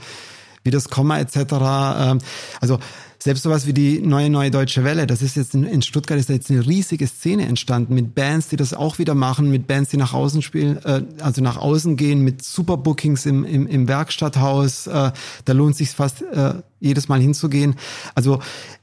[0.64, 1.37] wie das Komma etc.
[1.37, 2.18] Ähm,
[2.61, 2.79] also
[3.24, 6.29] selbst sowas wie die neue neue deutsche Welle, das ist jetzt in, in Stuttgart ist
[6.29, 9.90] da jetzt eine riesige Szene entstanden mit Bands, die das auch wieder machen, mit Bands,
[9.90, 13.88] die nach außen spielen, äh, also nach außen gehen, mit Super Bookings im, im, im
[13.88, 14.87] Werkstatthaus.
[14.88, 15.12] Äh,
[15.44, 17.77] da lohnt sich fast äh, jedes Mal hinzugehen.
[18.14, 18.40] Also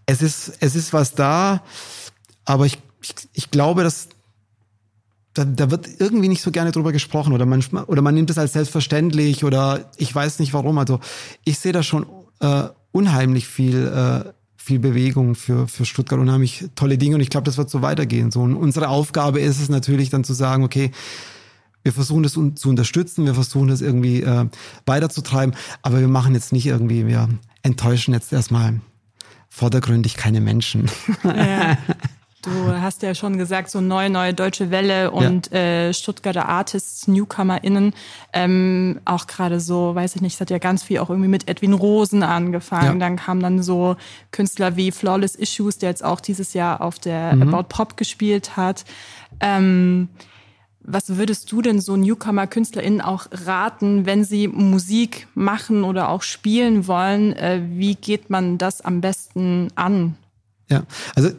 [0.07, 1.61] es ist es ist was da,
[2.45, 4.09] aber ich ich, ich glaube, dass
[5.33, 8.37] da, da wird irgendwie nicht so gerne drüber gesprochen oder man oder man nimmt es
[8.37, 10.77] als selbstverständlich oder ich weiß nicht warum.
[10.77, 10.99] Also
[11.45, 12.05] ich sehe da schon
[12.39, 17.45] äh, unheimlich viel, äh, viel Bewegung für, für Stuttgart, unheimlich tolle Dinge und ich glaube,
[17.45, 18.31] das wird so weitergehen.
[18.31, 20.91] So, und unsere Aufgabe ist es natürlich dann zu sagen, okay,
[21.83, 24.45] wir versuchen das zu unterstützen, wir versuchen das irgendwie äh,
[24.85, 27.27] weiterzutreiben, aber wir machen jetzt nicht irgendwie, wir
[27.63, 28.81] enttäuschen jetzt erstmal
[29.49, 30.91] vordergründig keine Menschen.
[31.23, 31.77] Ja.
[32.41, 35.57] Du hast ja schon gesagt, so neue, neue deutsche Welle und ja.
[35.59, 37.93] äh, Stuttgarter Artists, NewcomerInnen,
[38.33, 41.47] ähm, auch gerade so, weiß ich nicht, es hat ja ganz viel auch irgendwie mit
[41.47, 42.99] Edwin Rosen angefangen.
[42.99, 43.07] Ja.
[43.07, 43.95] Dann kamen dann so
[44.31, 47.53] Künstler wie Flawless Issues, der jetzt auch dieses Jahr auf der mhm.
[47.53, 48.85] About Pop gespielt hat.
[49.39, 50.09] Ähm,
[50.83, 56.87] was würdest du denn so Newcomer-KünstlerInnen auch raten, wenn sie Musik machen oder auch spielen
[56.87, 57.33] wollen?
[57.33, 60.15] Äh, wie geht man das am besten an?
[60.69, 60.83] Ja,
[61.15, 61.29] also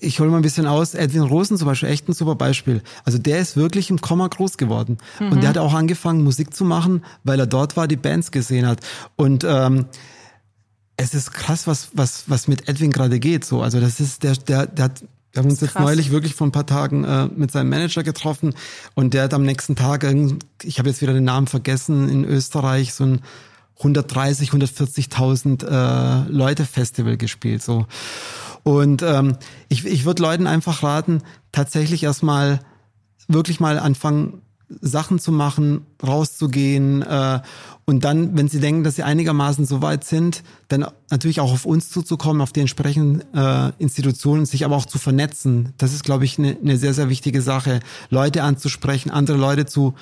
[0.00, 0.94] ich hole mal ein bisschen aus.
[0.94, 2.82] Edwin Rosen zum Beispiel, echt ein super Beispiel.
[3.04, 4.98] Also der ist wirklich im Komma groß geworden.
[5.20, 5.32] Mhm.
[5.32, 8.66] Und der hat auch angefangen, Musik zu machen, weil er dort war, die Bands gesehen
[8.66, 8.80] hat.
[9.16, 9.86] Und ähm,
[10.96, 13.44] es ist krass, was, was, was mit Edwin gerade geht.
[13.44, 16.46] So, also das ist, der, der, der hat wir haben uns jetzt neulich wirklich vor
[16.46, 18.54] ein paar Tagen äh, mit seinem Manager getroffen
[18.94, 20.02] und der hat am nächsten Tag,
[20.62, 23.20] ich habe jetzt wieder den Namen vergessen, in Österreich so ein
[23.76, 27.62] 130, 140.000 äh, Leute Festival gespielt.
[27.62, 27.86] So.
[28.66, 29.36] Und ähm,
[29.68, 32.58] ich, ich würde Leuten einfach raten, tatsächlich erstmal
[33.28, 37.42] wirklich mal anfangen, Sachen zu machen, rauszugehen äh,
[37.84, 41.64] und dann, wenn sie denken, dass sie einigermaßen so weit sind, dann natürlich auch auf
[41.64, 45.72] uns zuzukommen, auf die entsprechenden äh, Institutionen, sich aber auch zu vernetzen.
[45.78, 47.78] Das ist, glaube ich, eine ne sehr, sehr wichtige Sache.
[48.10, 49.94] Leute anzusprechen, andere Leute zu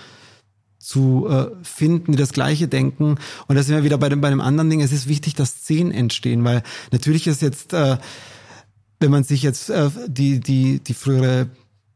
[0.78, 3.16] zu äh, finden, die das Gleiche denken.
[3.46, 4.82] Und da sind wir wieder bei dem, bei dem anderen Ding.
[4.82, 7.96] Es ist wichtig, dass Szenen entstehen, weil natürlich ist jetzt äh,
[9.04, 11.48] wenn man sich jetzt äh, die, die, die frühere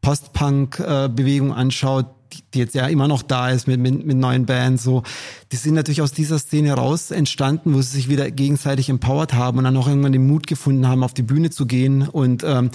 [0.02, 4.84] Post-Punk-Bewegung anschaut, die, die jetzt ja immer noch da ist mit, mit, mit neuen Bands,
[4.84, 5.04] so,
[5.50, 9.56] die sind natürlich aus dieser Szene raus entstanden, wo sie sich wieder gegenseitig empowered haben
[9.56, 12.70] und dann auch irgendwann den Mut gefunden haben, auf die Bühne zu gehen und ähm,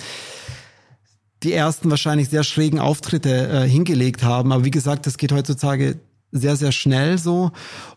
[1.43, 4.52] die ersten wahrscheinlich sehr schrägen Auftritte äh, hingelegt haben.
[4.52, 6.00] Aber wie gesagt, das geht heutzutage
[6.34, 7.52] sehr, sehr schnell so.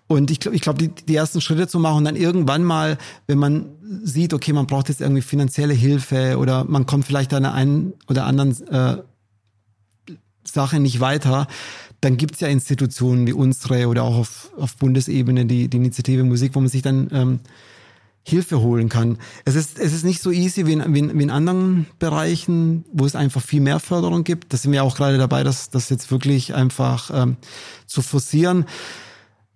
[0.06, 2.98] Und ich glaube, ich glaube, die, die ersten Schritte zu machen und dann irgendwann mal,
[3.26, 3.66] wenn man
[4.04, 7.94] sieht, okay, man braucht jetzt irgendwie finanzielle Hilfe oder man kommt vielleicht an einer einen
[8.08, 8.98] oder anderen äh,
[10.44, 11.48] Sache nicht weiter,
[12.00, 16.54] dann gibt's ja Institutionen wie unsere oder auch auf, auf Bundesebene die, die Initiative Musik,
[16.54, 17.40] wo man sich dann ähm,
[18.28, 19.18] Hilfe holen kann.
[19.44, 22.84] Es ist, es ist nicht so easy wie in, wie, in, wie in anderen Bereichen,
[22.92, 24.52] wo es einfach viel mehr Förderung gibt.
[24.52, 27.36] Da sind wir auch gerade dabei, das, das jetzt wirklich einfach ähm,
[27.86, 28.64] zu forcieren.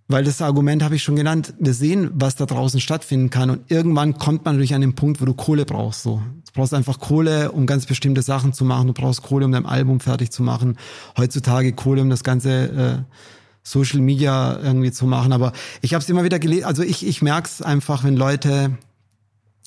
[0.07, 1.53] Weil das Argument habe ich schon genannt.
[1.59, 3.51] Wir sehen, was da draußen stattfinden kann.
[3.51, 6.05] Und irgendwann kommt man natürlich an den Punkt, wo du Kohle brauchst.
[6.05, 6.23] So.
[6.47, 8.87] Du brauchst einfach Kohle, um ganz bestimmte Sachen zu machen.
[8.87, 10.79] Du brauchst Kohle, um dein Album fertig zu machen.
[11.17, 13.15] Heutzutage Kohle, um das ganze äh,
[13.63, 15.33] Social Media irgendwie zu machen.
[15.33, 18.79] Aber ich habe es immer wieder gelesen, also ich, ich merke es einfach, wenn Leute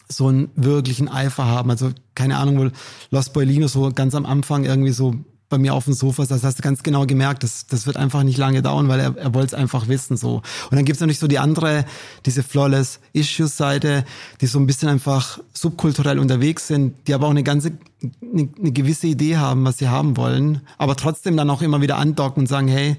[0.09, 1.69] so einen wirklichen Eifer haben.
[1.69, 2.69] Also keine Ahnung, wo
[3.09, 5.15] Los Boilino so ganz am Anfang irgendwie so
[5.53, 8.23] bei mir auf dem Sofa, das hast du ganz genau gemerkt, das, das wird einfach
[8.23, 10.37] nicht lange dauern, weil er, er wollte es einfach wissen so.
[10.71, 11.85] Und dann gibt's natürlich so die andere,
[12.25, 14.03] diese Flawless Issues Seite,
[14.41, 18.71] die so ein bisschen einfach subkulturell unterwegs sind, die aber auch eine ganze, eine, eine
[18.71, 22.47] gewisse Idee haben, was sie haben wollen, aber trotzdem dann auch immer wieder andocken und
[22.47, 22.97] sagen, hey,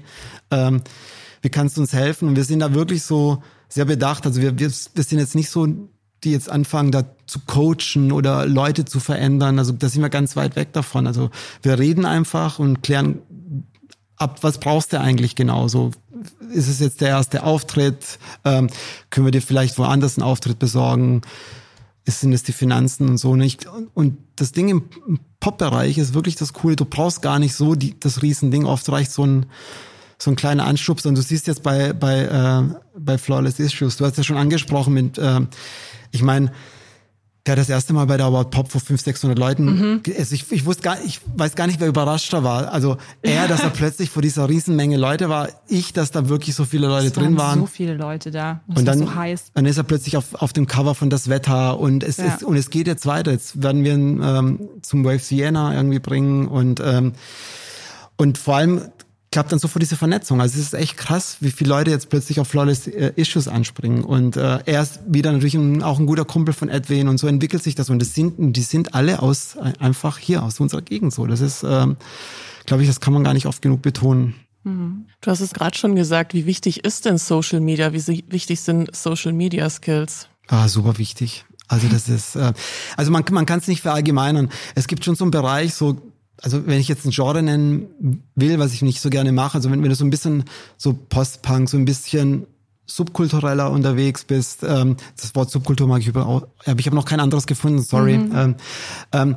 [0.49, 0.81] ähm,
[1.41, 2.29] wie kannst du uns helfen?
[2.29, 4.25] Und wir sind da wirklich so sehr bedacht.
[4.25, 5.67] Also wir, wir, wir sind jetzt nicht so
[6.25, 9.57] die jetzt anfangen, da zu coachen oder Leute zu verändern.
[9.59, 11.07] Also da sind wir ganz weit weg davon.
[11.07, 11.29] Also
[11.61, 13.19] wir reden einfach und klären
[14.17, 15.67] ab, was brauchst du eigentlich genau?
[15.67, 15.91] So,
[16.51, 18.19] ist es jetzt der erste Auftritt?
[18.43, 18.69] Ähm,
[19.09, 21.21] können wir dir vielleicht woanders einen Auftritt besorgen?
[22.05, 23.67] Ist, sind es die Finanzen und so nicht?
[23.93, 24.83] Und das Ding im
[25.39, 26.75] Pop-Bereich ist wirklich das Coole.
[26.75, 28.65] Du brauchst gar nicht so die, das Riesending.
[28.65, 29.47] Oft reicht so ein
[30.17, 31.05] so ein kleiner Anschubs.
[31.05, 34.93] Und du siehst jetzt bei bei äh, bei Flawless Issues, du hast ja schon angesprochen
[34.93, 35.41] mit äh,
[36.15, 36.51] ich meine,
[37.45, 39.65] der das erste Mal bei der Award Pop vor 500, 600 Leuten.
[39.65, 40.01] Mhm.
[40.17, 42.71] Also ich, ich wusste gar, ich weiß gar nicht, wer überraschter war.
[42.73, 45.49] Also er, dass er plötzlich vor dieser Riesenmenge Leute war.
[45.67, 47.59] Ich, dass da wirklich so viele Leute es drin waren.
[47.59, 48.61] So viele Leute da.
[48.67, 49.51] Das und dann, so heiß.
[49.53, 52.25] dann ist er plötzlich auf, auf dem Cover von das Wetter und es ja.
[52.25, 53.31] ist und es geht jetzt weiter.
[53.31, 57.13] Jetzt werden wir ihn ähm, zum Wave Siena irgendwie bringen und ähm,
[58.17, 58.81] und vor allem
[59.35, 60.39] klappt dann sofort diese Vernetzung.
[60.39, 64.05] Also es ist echt krass, wie viele Leute jetzt plötzlich auf Flawless äh, Issues anspringen.
[64.05, 67.27] Und äh, er ist wieder natürlich ein, auch ein guter Kumpel von Edwin und so
[67.27, 67.89] entwickelt sich das.
[67.89, 71.27] Und das sind, die sind alle aus äh, einfach hier, aus unserer Gegend so.
[71.27, 71.97] Das ist, ähm,
[72.65, 74.35] glaube ich, das kann man gar nicht oft genug betonen.
[74.63, 75.07] Mhm.
[75.19, 77.91] Du hast es gerade schon gesagt, wie wichtig ist denn Social Media?
[77.91, 80.29] Wie wichtig sind Social Media Skills?
[80.47, 81.43] Ah, super wichtig.
[81.67, 82.53] Also das ist, äh,
[82.95, 84.49] also man, man kann es nicht verallgemeinern.
[84.75, 88.59] Es gibt schon so einen Bereich, so also wenn ich jetzt ein Genre nennen will,
[88.59, 90.43] was ich nicht so gerne mache, also wenn, wenn du so ein bisschen
[90.77, 92.47] so Postpunk, so ein bisschen
[92.85, 97.19] subkultureller unterwegs bist, ähm, das Wort Subkultur mag ich überhaupt, aber ich habe noch kein
[97.19, 98.17] anderes gefunden, sorry.
[98.17, 98.35] Mhm.
[98.35, 98.55] Ähm,
[99.11, 99.35] ähm,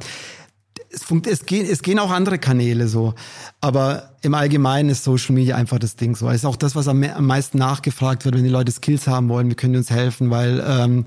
[0.91, 3.15] es, es, gehen, es gehen auch andere Kanäle so,
[3.61, 6.29] aber im Allgemeinen ist Social Media einfach das Ding so.
[6.29, 9.29] Es ist auch das, was am, am meisten nachgefragt wird, wenn die Leute Skills haben
[9.29, 11.07] wollen, wie können die uns helfen, weil ähm,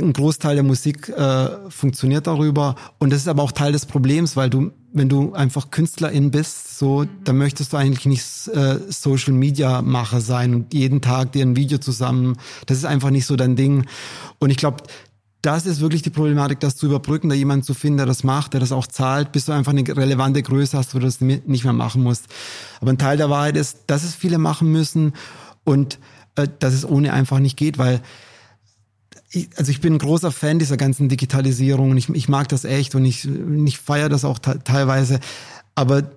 [0.00, 4.36] ein Großteil der Musik äh, funktioniert darüber und das ist aber auch Teil des Problems,
[4.36, 9.32] weil du, wenn du einfach Künstlerin bist, so, dann möchtest du eigentlich nicht äh, Social
[9.32, 12.36] Media Macher sein und jeden Tag dir ein Video zusammen.
[12.66, 13.86] Das ist einfach nicht so dein Ding.
[14.38, 14.82] Und ich glaube,
[15.42, 18.54] das ist wirklich die Problematik, das zu überbrücken, da jemanden zu finden, der das macht,
[18.54, 21.64] der das auch zahlt, bis du einfach eine relevante Größe hast, wo du das nicht
[21.64, 22.26] mehr machen musst.
[22.80, 25.12] Aber ein Teil der Wahrheit ist, dass es viele machen müssen
[25.62, 25.98] und
[26.36, 28.00] äh, dass es ohne einfach nicht geht, weil
[29.34, 32.64] ich, also ich bin ein großer Fan dieser ganzen Digitalisierung und ich, ich mag das
[32.64, 33.28] echt und ich,
[33.66, 35.20] ich feiere das auch teilweise.
[35.74, 36.10] Aber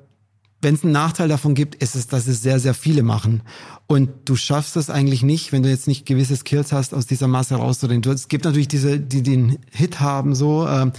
[0.61, 3.41] wenn es einen Nachteil davon gibt, ist es, dass es sehr, sehr viele machen.
[3.85, 7.27] Und du schaffst es eigentlich nicht, wenn du jetzt nicht gewisse Skills hast, aus dieser
[7.27, 8.03] Masse rauszudrehen.
[8.03, 10.67] Es gibt natürlich diese, die den Hit haben, so.
[10.67, 10.93] Ähm,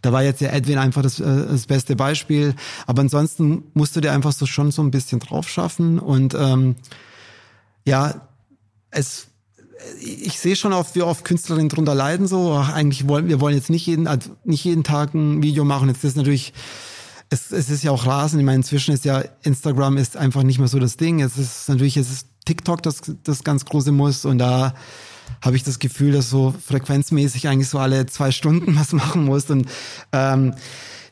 [0.00, 2.54] da war jetzt ja Edwin einfach das, äh, das beste Beispiel.
[2.86, 5.98] Aber ansonsten musst du dir einfach so schon so ein bisschen drauf schaffen.
[5.98, 6.76] Und ähm,
[7.84, 8.28] ja,
[8.90, 9.26] es
[10.00, 13.54] ich sehe schon oft, wie oft Künstlerinnen drunter leiden, so, ach, eigentlich wollen, wir wollen
[13.54, 15.88] jetzt nicht jeden, also nicht jeden Tag ein Video machen.
[15.88, 16.52] Jetzt ist natürlich,
[17.30, 18.38] es, es ist ja auch Rasen.
[18.38, 21.20] Ich meine, inzwischen ist ja, Instagram ist einfach nicht mehr so das Ding.
[21.20, 24.74] Es ist natürlich, es ist TikTok das, das ganz große Muss und da
[25.40, 29.50] habe ich das Gefühl, dass so frequenzmäßig eigentlich so alle zwei Stunden was machen musst
[29.50, 29.66] und
[30.12, 30.54] ähm,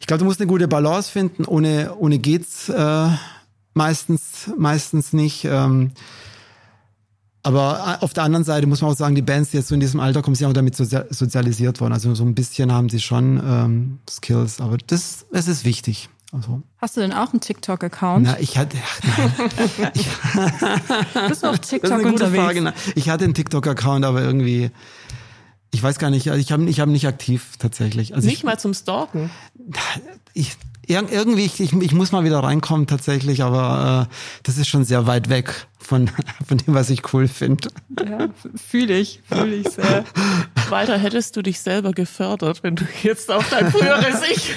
[0.00, 1.44] ich glaube, du musst eine gute Balance finden.
[1.44, 3.08] Ohne, ohne geht's äh,
[3.74, 5.44] meistens, meistens nicht.
[5.44, 5.92] Ähm,
[7.42, 9.74] aber äh, auf der anderen Seite muss man auch sagen, die Bands, die jetzt so
[9.74, 11.92] in diesem Alter kommen, sind auch damit sozialisiert worden.
[11.92, 16.08] Also so ein bisschen haben sie schon ähm, Skills, aber das, das ist wichtig.
[16.32, 16.62] Also.
[16.78, 18.24] Hast du denn auch einen TikTok-Account?
[18.24, 18.76] Na, ich hatte.
[18.78, 19.30] Ach,
[19.94, 20.06] ich,
[21.28, 22.44] Bist du auf TikTok das ist eine gute unterwegs?
[22.44, 22.74] Frage.
[22.94, 24.70] Ich hatte einen TikTok-Account, aber irgendwie.
[25.72, 28.14] Ich weiß gar nicht, ich habe ich hab nicht aktiv tatsächlich.
[28.14, 29.30] Also nicht ich, mal zum Stalken.
[30.34, 30.56] Ich,
[30.90, 35.06] irgendwie, ich, ich, ich muss mal wieder reinkommen tatsächlich, aber äh, das ist schon sehr
[35.06, 36.10] weit weg von,
[36.46, 37.68] von dem, was ich cool finde.
[37.98, 40.04] Ja, fühle ich, fühle ich sehr.
[40.68, 44.54] Walter, hättest du dich selber gefördert, wenn du jetzt auf dein früheres Ich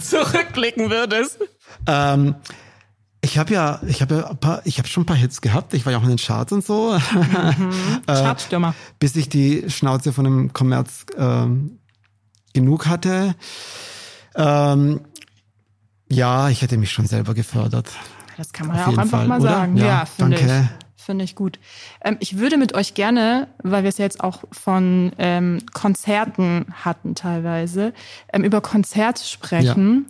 [0.00, 1.38] zurückblicken würdest?
[1.86, 2.34] Ähm,
[3.20, 5.74] ich habe ja, ich habe ja paar, ich habe schon ein paar Hits gehabt.
[5.74, 6.96] Ich war ja auch in den Charts und so.
[7.12, 8.00] Mhm.
[8.06, 8.74] äh, Chartstürmer.
[9.00, 11.80] Bis ich die Schnauze von dem Kommerz ähm,
[12.52, 13.34] genug hatte.
[14.36, 15.00] Ähm,
[16.08, 17.88] ja, ich hätte mich schon selber gefördert.
[18.36, 19.50] Das kann man Auf ja auch einfach Fall, mal oder?
[19.50, 19.76] sagen.
[19.76, 20.52] Ja, ja finde ich.
[21.06, 21.60] Finde ich gut.
[22.02, 27.14] Ähm, ich würde mit euch gerne, weil wir es jetzt auch von ähm, Konzerten hatten
[27.14, 27.92] teilweise,
[28.32, 30.06] ähm, über Konzerte sprechen.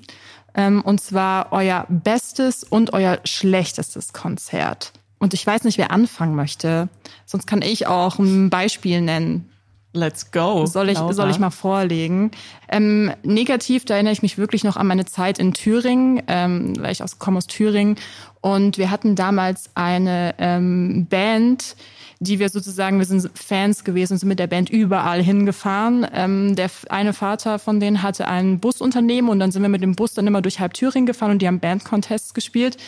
[0.57, 0.67] Ja.
[0.67, 4.95] Ähm, und zwar euer bestes und euer schlechtestes Konzert.
[5.19, 6.89] Und ich weiß nicht, wer anfangen möchte.
[7.27, 9.51] Sonst kann ich auch ein Beispiel nennen.
[9.97, 10.67] Let's go.
[10.67, 12.31] Soll ich, soll ich mal vorlegen.
[12.69, 16.93] Ähm, negativ, da erinnere ich mich wirklich noch an meine Zeit in Thüringen, ähm, weil
[16.93, 17.97] ich aus, komme aus Thüringen.
[18.43, 21.77] Und wir hatten damals eine ähm, Band,
[22.21, 26.07] die wir sozusagen, wir sind Fans gewesen und sind mit der Band überall hingefahren.
[26.13, 29.95] Ähm, der eine Vater von denen hatte ein Busunternehmen und dann sind wir mit dem
[29.95, 32.79] Bus dann immer durch halb Thüringen gefahren und die haben Bandcontests gespielt.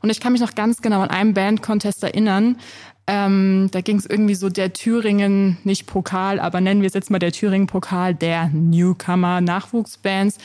[0.00, 2.56] Und ich kann mich noch ganz genau an einen Bandcontest erinnern.
[3.06, 7.10] Ähm, da ging es irgendwie so der Thüringen, nicht Pokal, aber nennen wir es jetzt
[7.10, 10.38] mal der Thüringen-Pokal der Newcomer-Nachwuchsbands.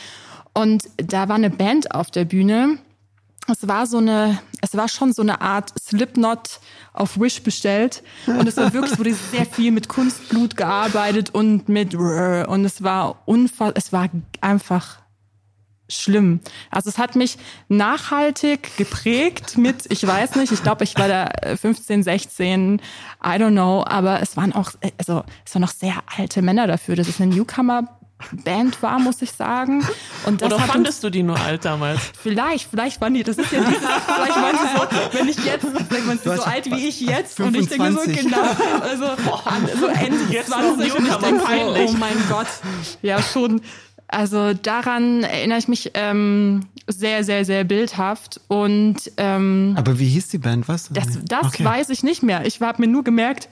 [0.53, 2.77] Und da war eine Band auf der Bühne.
[3.47, 6.59] Es war so eine, es war schon so eine Art Slipknot
[6.93, 8.03] auf Wish bestellt.
[8.25, 13.21] Und es war wirklich, wurde sehr viel mit Kunstblut gearbeitet und mit, und es war
[13.25, 14.09] unfassbar, es war
[14.41, 15.03] einfach
[15.89, 16.39] schlimm.
[16.71, 21.29] Also es hat mich nachhaltig geprägt mit, ich weiß nicht, ich glaube, ich war da
[21.55, 22.81] 15, 16, I
[23.21, 26.95] don't know, aber es waren auch, also es waren noch sehr alte Männer dafür.
[26.95, 27.99] Das ist eine Newcomer
[28.31, 29.85] Band war, muss ich sagen.
[30.25, 31.99] Und das Oder fandest du die nur alt damals?
[32.21, 35.65] Vielleicht, vielleicht waren die, das ist ja dieses, vielleicht waren sie so, wenn ich jetzt,
[35.65, 37.79] vielleicht waren sie so alt wie ich jetzt 25.
[37.79, 39.05] und ich denke so, genau, also
[39.79, 42.47] so Ende jetzt 20 und ich denke so, oh mein Gott,
[43.01, 43.61] ja schon,
[44.07, 48.41] Also daran erinnere ich mich ähm, sehr, sehr, sehr bildhaft.
[48.47, 50.67] Und ähm, Aber wie hieß die Band?
[50.67, 50.89] Was?
[50.91, 51.65] das, das Okay.
[51.65, 52.45] weiß ich nicht mehr.
[52.45, 53.49] Ich habe mir nur gemerkt,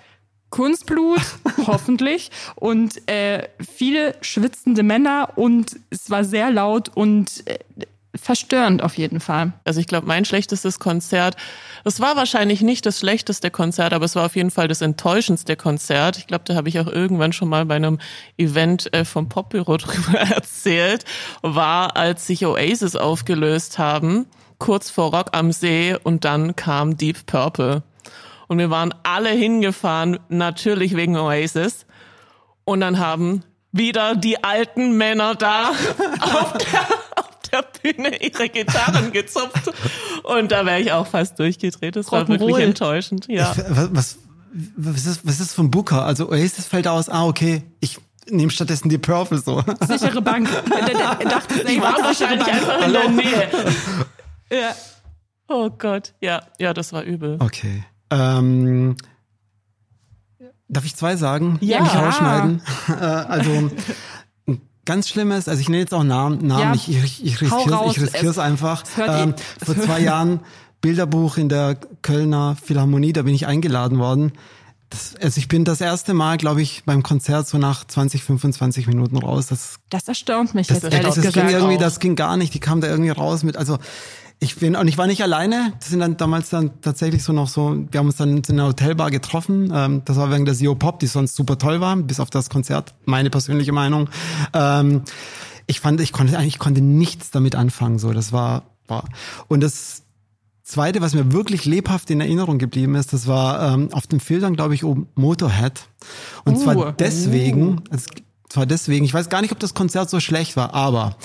[0.51, 1.21] Kunstblut,
[1.65, 7.57] hoffentlich, und äh, viele schwitzende Männer und es war sehr laut und äh,
[8.15, 9.53] verstörend auf jeden Fall.
[9.63, 11.37] Also ich glaube, mein schlechtestes Konzert,
[11.85, 15.55] es war wahrscheinlich nicht das schlechteste Konzert, aber es war auf jeden Fall das enttäuschendste
[15.55, 16.17] Konzert.
[16.17, 17.99] Ich glaube, da habe ich auch irgendwann schon mal bei einem
[18.37, 21.05] Event äh, vom Popbüro drüber erzählt,
[21.41, 24.27] war, als sich Oasis aufgelöst haben,
[24.59, 27.83] kurz vor Rock am See und dann kam Deep Purple.
[28.51, 31.85] Und wir waren alle hingefahren, natürlich wegen Oasis.
[32.65, 35.69] Und dann haben wieder die alten Männer da
[36.19, 36.81] auf der,
[37.15, 39.71] auf der Bühne ihre Gitarren gezupft.
[40.23, 41.95] Und da wäre ich auch fast durchgedreht.
[41.95, 43.27] Das war wirklich enttäuschend.
[43.29, 43.55] Ja.
[43.69, 44.17] Was, was,
[44.75, 46.05] was, ist, was ist von Booker?
[46.05, 49.63] Also Oasis fällt aus, ah, okay, ich nehme stattdessen die Purple so.
[49.87, 50.49] Sichere Bank.
[50.69, 53.49] Der, der, der dachte, Die waren wahrscheinlich einfach in der Nähe.
[54.51, 54.75] Ja.
[55.47, 56.13] Oh Gott.
[56.19, 57.37] Ja, ja, das war übel.
[57.39, 57.85] Okay.
[58.12, 58.95] Ähm,
[60.67, 61.58] darf ich zwei sagen?
[61.62, 61.82] Ja.
[61.82, 62.62] Nicht rausschneiden.
[62.89, 63.71] Äh, also
[64.47, 66.74] ein ganz schlimmes, also ich nenne jetzt auch Namen, Namen Ja.
[66.74, 68.84] ich, ich, ich riskiere es einfach.
[68.97, 70.41] eh- Ähm, es vor zwei Jahren
[70.82, 74.34] Bilderbuch in der Kölner Philharmonie, da bin ich eingeladen worden.
[74.89, 78.88] Das, also ich bin das erste Mal, glaube ich, beim Konzert so nach 20, 25
[78.88, 79.47] Minuten raus.
[79.47, 81.80] Das Das erstaunt mich das, jetzt ehrlich das, das ging irgendwie, auch.
[81.80, 82.54] das ging gar nicht.
[82.54, 83.78] Die kam da irgendwie raus mit, also
[84.43, 85.73] ich bin, und ich war nicht alleine.
[85.80, 88.67] Das sind dann damals dann tatsächlich so noch so, wir haben uns dann in einer
[88.67, 89.71] Hotelbar getroffen.
[89.73, 92.49] Ähm, das war wegen der Sio Pop, die sonst super toll war, bis auf das
[92.49, 94.10] Konzert, meine persönliche Meinung.
[94.54, 95.04] Ähm,
[95.67, 98.13] ich fand, ich konnte eigentlich, ich konnte nichts damit anfangen, so.
[98.13, 99.06] Das war, war.
[99.47, 100.01] Und das,
[100.63, 104.56] Zweite, was mir wirklich lebhaft in Erinnerung geblieben ist, das war ähm, auf dem Filtern,
[104.56, 105.82] glaube ich, oben Motorhead.
[106.45, 106.63] Und Uh.
[106.63, 108.06] zwar deswegen, also,
[108.47, 111.17] zwar deswegen, ich weiß gar nicht, ob das Konzert so schlecht war, aber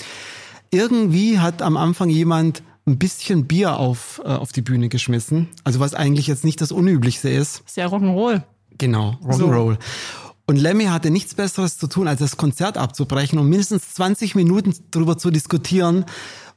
[0.69, 5.49] irgendwie hat am Anfang jemand ein bisschen Bier auf, äh, auf die Bühne geschmissen.
[5.63, 7.61] Also was eigentlich jetzt nicht das Unüblichste ist.
[7.65, 8.43] ist ja Rock'n'Roll.
[8.77, 9.77] Genau, Rock'n'Roll.
[10.49, 14.73] Und Lemmy hatte nichts Besseres zu tun, als das Konzert abzubrechen und mindestens 20 Minuten
[14.91, 16.05] darüber zu diskutieren,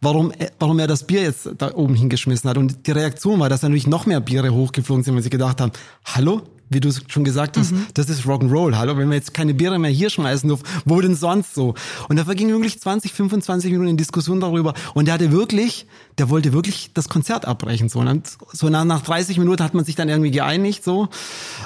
[0.01, 2.57] warum, er- warum er das Bier jetzt da oben hingeschmissen hat.
[2.57, 5.73] Und die Reaktion war, dass natürlich noch mehr Biere hochgeflogen sind, weil sie gedacht haben,
[6.05, 6.43] hallo?
[6.73, 8.77] Wie du es schon gesagt hast, das ist Rock'n'Roll.
[8.77, 11.75] Hallo, wenn wir jetzt keine Biere mehr hier schmeißen dürfen, wo denn sonst so?
[12.09, 14.75] Und da vergingen wirklich 20, 25 Minuten in Diskussion darüber.
[14.95, 17.89] Und der hatte wirklich, der wollte wirklich das Konzert abbrechen.
[17.89, 20.85] So, und so nach, nach 30 Minuten hat man sich dann irgendwie geeinigt.
[20.85, 21.09] so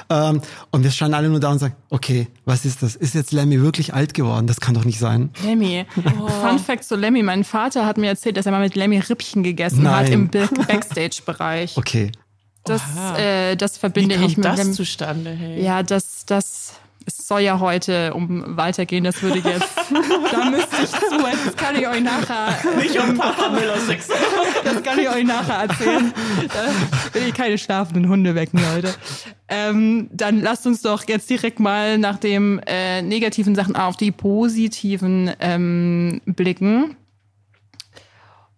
[0.09, 0.41] ähm,
[0.71, 2.95] Und wir standen alle nur da und sagen, okay, was ist das?
[2.95, 4.47] Ist jetzt Lemmy wirklich alt geworden?
[4.47, 5.29] Das kann doch nicht sein.
[5.43, 5.85] Lemmy.
[6.41, 7.21] Fun Fact zu Lemmy.
[7.21, 9.93] Mein Vater hat mir erzählt, dass er mal mit Lemmy Rippchen gegessen Nein.
[9.93, 11.77] hat im Ba- Backstage-Bereich.
[11.77, 12.11] Okay.
[12.65, 12.81] Das,
[13.17, 14.71] äh, das Wie verbinde ich kommt mit das Lemmy.
[14.73, 15.29] zustande?
[15.31, 15.61] Hey?
[15.63, 16.73] Ja, das, das,
[17.05, 19.03] es soll ja heute um weitergehen.
[19.03, 19.69] Das würde jetzt,
[20.31, 21.15] da müsste ich zu.
[21.45, 24.07] Das kann ich euch nachher, Nicht um Papa Müller Sex.
[24.63, 26.11] das kann ich euch nachher erzählen.
[26.47, 28.93] Da will ich keine schlafenden Hunde wecken, Leute.
[29.47, 34.11] Ähm, dann lasst uns doch jetzt direkt mal nach den äh, negativen Sachen auf die
[34.11, 36.95] positiven ähm, blicken.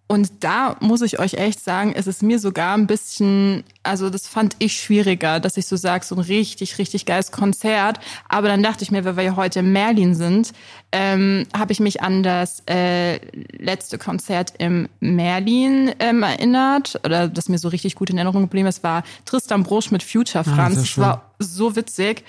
[0.10, 4.26] Und da muss ich euch echt sagen, es ist mir sogar ein bisschen, also das
[4.26, 8.00] fand ich schwieriger, dass ich so sage, so ein richtig, richtig geiles Konzert.
[8.30, 10.54] Aber dann dachte ich mir, weil wir ja heute in Merlin sind,
[10.94, 13.18] ähm, habe ich mich an das äh,
[13.58, 18.68] letzte Konzert im Merlin ähm, erinnert, oder das mir so richtig gut in Erinnerung geblieben
[18.68, 20.78] ist, war Tristan Brosch mit Future Ah, Franz.
[20.78, 21.04] Es schön.
[21.04, 22.24] war so witzig.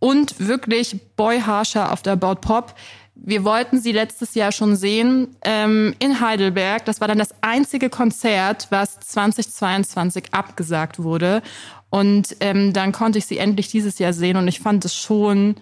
[0.00, 2.74] Und wirklich Boy Harscher auf der About Pop.
[3.14, 6.84] Wir wollten sie letztes Jahr schon sehen ähm, in Heidelberg.
[6.84, 11.42] Das war dann das einzige Konzert, was 2022 abgesagt wurde.
[11.90, 15.56] Und ähm, dann konnte ich sie endlich dieses Jahr sehen und ich fand es schon,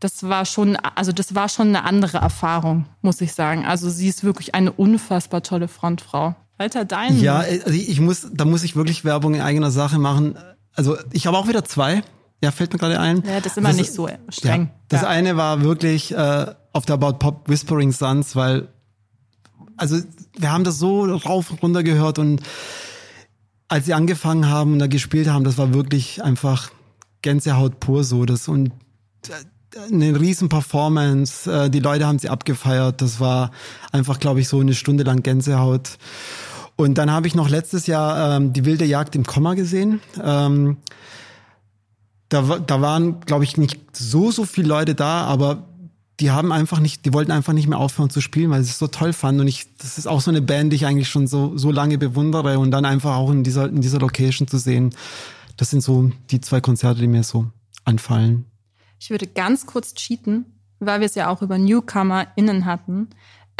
[0.00, 3.64] das war schon, also das war schon eine andere Erfahrung, muss ich sagen.
[3.64, 6.36] Also sie ist wirklich eine unfassbar tolle Frontfrau.
[6.58, 7.20] Alter, dein.
[7.20, 10.36] Ja, also ich muss, da muss ich wirklich Werbung in eigener Sache machen.
[10.74, 12.02] Also ich habe auch wieder zwei.
[12.42, 13.22] Ja, fällt mir gerade ein.
[13.26, 14.62] Ja, das ist immer nicht so streng.
[14.62, 15.08] Ja, das Ja.
[15.08, 18.68] eine war wirklich äh, auf der About Pop Whispering Suns, weil
[19.76, 19.98] also
[20.36, 22.40] wir haben das so rauf und runter gehört und
[23.68, 26.70] als sie angefangen haben und da gespielt haben, das war wirklich einfach
[27.22, 28.24] Gänsehaut pur so.
[28.24, 28.72] Das und
[29.28, 31.50] äh, eine riesen Performance.
[31.52, 33.02] Äh, die Leute haben sie abgefeiert.
[33.02, 33.50] Das war
[33.92, 35.98] einfach, glaube ich, so eine Stunde lang Gänsehaut.
[36.76, 40.00] Und dann habe ich noch letztes Jahr ähm, die wilde Jagd im Komma gesehen.
[40.22, 40.78] Ähm,
[42.28, 45.64] da, da waren, glaube ich, nicht so, so viele Leute da, aber
[46.20, 48.78] die haben einfach nicht, die wollten einfach nicht mehr aufhören zu spielen, weil sie es
[48.78, 49.42] so toll fanden.
[49.42, 51.96] Und ich, das ist auch so eine Band, die ich eigentlich schon so, so lange
[51.96, 54.94] bewundere und dann einfach auch in dieser, in dieser Location zu sehen.
[55.56, 57.46] Das sind so die zwei Konzerte, die mir so
[57.84, 58.46] anfallen.
[58.98, 60.44] Ich würde ganz kurz cheaten
[60.80, 63.08] weil wir es ja auch über NewcomerInnen hatten.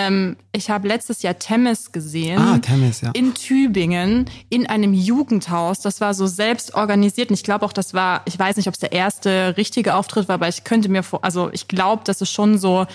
[0.01, 2.39] Ähm, ich habe letztes Jahr Temmes gesehen.
[2.39, 3.11] Ah, Temmes, ja.
[3.15, 5.81] In Tübingen, in einem Jugendhaus.
[5.81, 7.31] Das war so selbst organisiert.
[7.31, 10.29] Und ich glaube auch, das war, ich weiß nicht, ob es der erste richtige Auftritt
[10.29, 12.87] war, aber ich könnte mir vor, also ich glaube, das ist schon so,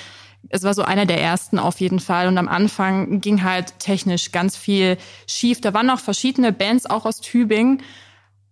[0.48, 2.30] es war so einer der ersten auf jeden Fall.
[2.30, 4.98] Und am Anfang ging halt technisch ganz viel
[5.28, 5.60] schief.
[5.60, 7.82] Da waren noch verschiedene Bands auch aus Tübingen.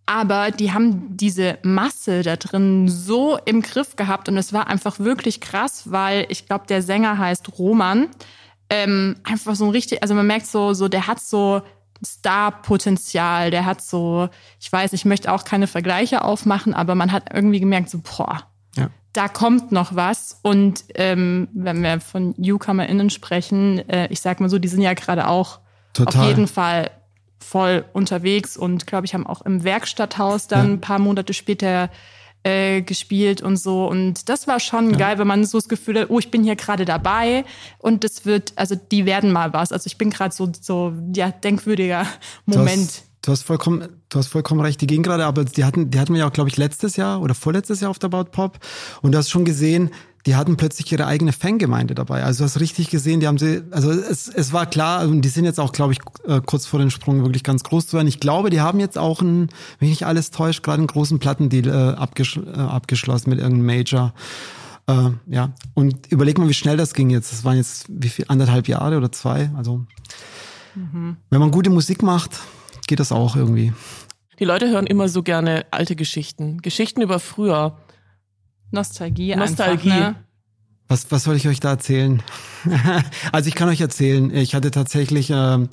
[0.06, 5.00] Aber die haben diese Masse da drin so im Griff gehabt und es war einfach
[5.00, 8.10] wirklich krass, weil ich glaube, der Sänger heißt Roman.
[8.74, 11.62] Ähm, einfach so ein richtig, also man merkt so, so der hat so
[12.42, 17.26] Star-Potenzial, der hat so, ich weiß, ich möchte auch keine Vergleiche aufmachen, aber man hat
[17.34, 18.44] irgendwie gemerkt, so, boah,
[18.76, 18.90] Ja.
[19.14, 20.40] da kommt noch was.
[20.42, 24.94] Und ähm, wenn wir von NewcomerInnen sprechen, äh, ich sag mal so, die sind ja
[24.94, 25.60] gerade auch
[25.94, 26.22] Total.
[26.22, 26.92] auf jeden Fall
[27.40, 30.74] voll unterwegs und glaube ich haben auch im Werkstatthaus dann Ja.
[30.74, 31.90] ein paar Monate später
[32.44, 36.10] äh, gespielt und so und das war schon geil, wenn man so das Gefühl hat,
[36.10, 37.46] oh, ich bin hier gerade dabei
[37.78, 39.72] und das wird, also die werden mal was.
[39.72, 42.08] Also ich bin gerade so so ja denkwürdiger
[42.46, 43.04] Moment.
[43.22, 44.82] du hast vollkommen, du hast vollkommen recht.
[44.82, 47.22] Die gehen gerade, aber die hatten, die hatten wir ja auch, glaube ich, letztes Jahr
[47.22, 48.60] oder vorletztes Jahr auf der About Pop.
[49.02, 49.92] Und du hast schon gesehen,
[50.26, 52.24] die hatten plötzlich ihre eigene Fangemeinde dabei.
[52.24, 55.30] Also du hast richtig gesehen, die haben sie, also es, es war klar, und die
[55.30, 58.08] sind jetzt auch, glaube ich, äh, kurz vor dem Sprung wirklich ganz groß zu werden.
[58.08, 59.50] Ich glaube, die haben jetzt auch einen,
[59.80, 63.66] wenn ich nicht alles täuscht, gerade einen großen Plattendeal äh, abgesch äh, abgeschlossen mit irgendeinem
[63.66, 64.14] Major.
[64.88, 67.32] Äh, ja, und überleg mal, wie schnell das ging jetzt.
[67.32, 69.50] Das waren jetzt wie viel, anderthalb Jahre oder zwei.
[69.58, 69.86] Also
[70.74, 72.40] wenn man gute Musik macht,
[72.88, 73.74] geht das auch irgendwie.
[74.40, 76.62] Die Leute hören immer so gerne alte Geschichten.
[76.62, 77.78] Geschichten über früher.
[78.72, 79.92] Nostalgie, Nostalgie.
[79.92, 80.10] einfach.
[80.12, 80.16] Ne?
[80.88, 82.22] Was, was soll ich euch da erzählen?
[83.32, 85.70] also ich kann euch erzählen, ich hatte tatsächlich ähm,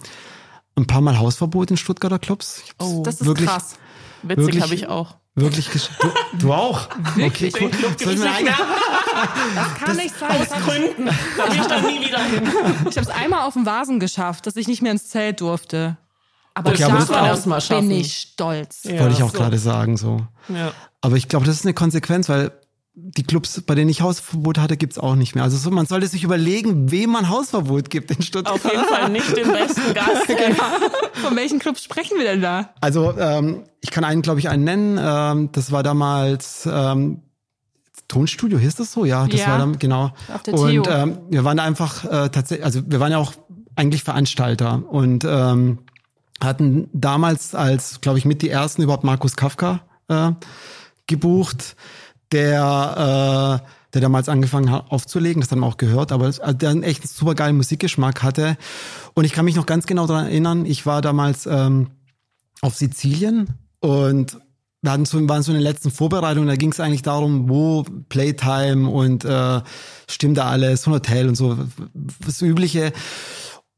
[0.76, 2.62] ein paar Mal Hausverbot in Stuttgarter Clubs.
[2.78, 3.48] Oh, Das ist Wirklich?
[3.48, 3.76] krass.
[4.22, 5.16] witzig wirklich- habe ich auch.
[5.34, 6.88] Wirklich du, du auch?
[7.16, 7.70] Okay, cool.
[7.70, 8.56] Club Soll ich gibt's mir nicht ein- mehr.
[9.84, 10.30] Kann nicht sein.
[10.40, 11.08] Aus Gründen.
[11.36, 12.42] Da bin ich dann nie wieder hin.
[12.90, 15.96] Ich habe es einmal auf dem Vasen geschafft, dass ich nicht mehr ins Zelt durfte.
[16.54, 17.88] Aber Das Okay, aber darauf das- muss man erst mal schaffen.
[17.88, 18.82] bin ich stolz.
[18.84, 18.98] Ja.
[19.00, 19.38] Wollte ich auch so.
[19.38, 20.26] gerade sagen, so.
[20.48, 20.72] Ja.
[21.02, 22.50] Aber ich glaube, das ist eine Konsequenz, weil
[23.00, 25.44] die Clubs, bei denen ich Hausverbot hatte, gibt's auch nicht mehr.
[25.44, 28.54] Also so, man sollte sich überlegen, wem man Hausverbot gibt in Stuttgart.
[28.54, 30.26] Auf jeden Fall nicht den besten Gast.
[31.14, 32.70] Von welchen Clubs sprechen wir denn da?
[32.80, 34.98] Also ähm, ich kann einen, glaube ich, einen nennen.
[35.00, 37.22] Ähm, das war damals ähm,
[38.08, 39.04] Tonstudio, hieß das so?
[39.04, 39.48] Ja, das Ja.
[39.48, 40.12] war dann genau.
[40.32, 40.82] Auf der und Theo.
[40.88, 43.32] ähm, wir waren einfach äh, tatsächlich, also wir waren ja auch
[43.76, 45.78] eigentlich Veranstalter und ähm,
[46.42, 50.30] hatten damals als, glaube ich, mit die ersten überhaupt Markus Kafka äh,
[51.06, 51.76] gebucht,
[52.32, 56.70] der äh, der damals angefangen hat aufzulegen, das haben wir auch gehört, aber also der
[56.70, 58.56] einen echt super geilen Musikgeschmack hatte.
[59.14, 61.88] Und ich kann mich noch ganz genau daran erinnern, ich war damals ähm,
[62.60, 63.48] auf Sizilien
[63.80, 64.36] und
[64.82, 67.84] wir hatten so, waren so in den letzten Vorbereitungen, da ging es eigentlich darum, wo
[68.08, 69.60] Playtime und äh,
[70.08, 71.56] stimmt da alles, so ein Hotel und so,
[72.24, 72.92] das Übliche.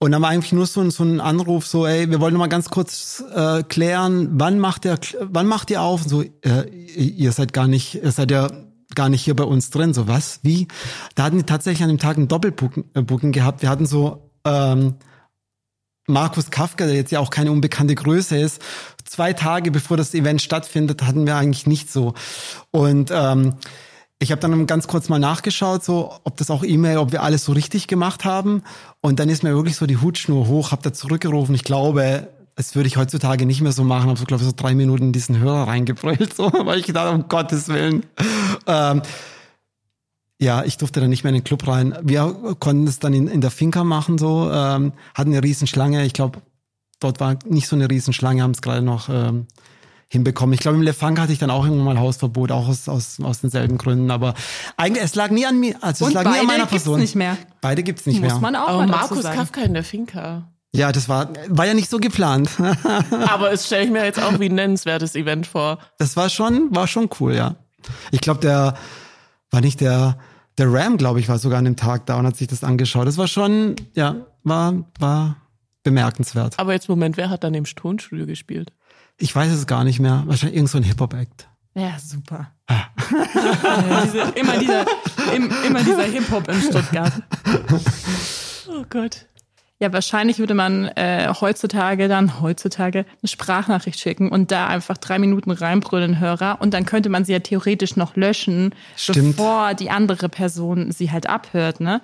[0.02, 2.38] Und dann war eigentlich nur so ein, so ein Anruf, so, ey, wir wollen noch
[2.38, 6.04] mal ganz kurz äh, klären, wann macht der, wann macht ihr auf?
[6.04, 8.50] Und so, äh, ihr seid gar nicht, ihr seid ja
[8.94, 9.92] gar nicht hier bei uns drin.
[9.92, 10.40] So, was?
[10.42, 10.68] Wie?
[11.14, 13.60] Da hatten die tatsächlich an dem Tag ein Doppelbooking äh, gehabt.
[13.60, 14.94] Wir hatten so ähm,
[16.06, 18.62] Markus Kafka, der jetzt ja auch keine unbekannte Größe ist,
[19.04, 22.14] zwei Tage bevor das Event stattfindet, hatten wir eigentlich nicht so.
[22.70, 23.54] Und ähm,
[24.22, 27.44] ich habe dann ganz kurz mal nachgeschaut, so ob das auch E-Mail, ob wir alles
[27.46, 28.62] so richtig gemacht haben.
[29.00, 31.54] Und dann ist mir wirklich so die Hutschnur hoch, habe da zurückgerufen.
[31.54, 34.10] Ich glaube, das würde ich heutzutage nicht mehr so machen.
[34.10, 37.14] Habe so glaube ich so drei Minuten in diesen Hörer reingebrüllt, so, weil ich gedacht,
[37.14, 38.04] um Gottes willen.
[38.66, 39.00] Ähm,
[40.38, 41.96] ja, ich durfte dann nicht mehr in den Club rein.
[42.02, 46.04] Wir konnten es dann in, in der Finca machen, so, ähm, hatten eine Riesenschlange.
[46.04, 46.40] Ich glaube,
[46.98, 49.46] dort war nicht so eine Riesenschlange, haben es gerade noch ähm,
[50.12, 50.52] hinbekommen.
[50.54, 53.18] Ich glaube, im Le Funk hatte ich dann auch irgendwann mal Hausverbot, auch aus, aus,
[53.22, 54.10] aus denselben Gründen.
[54.10, 54.34] Aber
[54.76, 56.84] eigentlich, es lag nie an mir, also es Und lag nie an beide meiner gibt's
[56.84, 57.00] Person.
[57.00, 57.38] nicht mehr.
[57.60, 58.40] Beide gibt's nicht Muss mehr.
[58.40, 59.38] man auch Aber mal Markus sagen.
[59.38, 60.48] Kafka in der Finca.
[60.74, 62.50] ja, das war, war ja nicht so geplant.
[63.28, 65.78] Aber es stelle ich mir jetzt auch wie ein nennenswertes Event vor.
[65.98, 67.54] Das war schon, war schon cool, ja.
[68.10, 68.74] Ich glaube, der
[69.52, 70.18] war nicht der,
[70.58, 73.06] der Ram, glaube ich, war sogar an dem Tag da und hat sich das angeschaut.
[73.06, 75.36] Das war schon, ja, war, war
[75.84, 76.58] bemerkenswert.
[76.58, 78.72] Aber jetzt Moment, wer hat dann im Tonstudio gespielt?
[79.20, 80.24] Ich weiß es gar nicht mehr.
[80.26, 81.48] Wahrscheinlich irgend so ein Hip-Hop-Act.
[81.74, 82.50] Ja, super.
[82.68, 82.88] ja,
[84.04, 84.84] diese, immer dieser,
[85.34, 87.12] im, immer dieser Hip-Hop in Stuttgart.
[88.72, 89.26] Oh Gott.
[89.80, 95.18] Ja, wahrscheinlich würde man äh, heutzutage dann heutzutage eine Sprachnachricht schicken und da einfach drei
[95.18, 99.36] Minuten reinbrüllen Hörer und dann könnte man sie ja theoretisch noch löschen, Stimmt.
[99.36, 102.00] bevor die andere Person sie halt abhört, ne?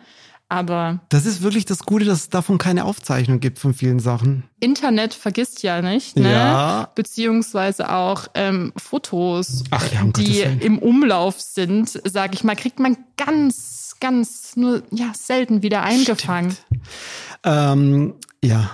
[0.48, 4.44] Aber Das ist wirklich das Gute, dass es davon keine Aufzeichnung gibt von vielen Sachen.
[4.60, 6.32] Internet vergisst ja nicht, ne?
[6.32, 6.92] Ja.
[6.94, 12.96] Beziehungsweise auch ähm, Fotos, ja, um die im Umlauf sind, sag ich mal, kriegt man
[13.16, 16.56] ganz, ganz, ganz nur ja selten wieder eingefangen.
[17.44, 18.70] Ähm, ja,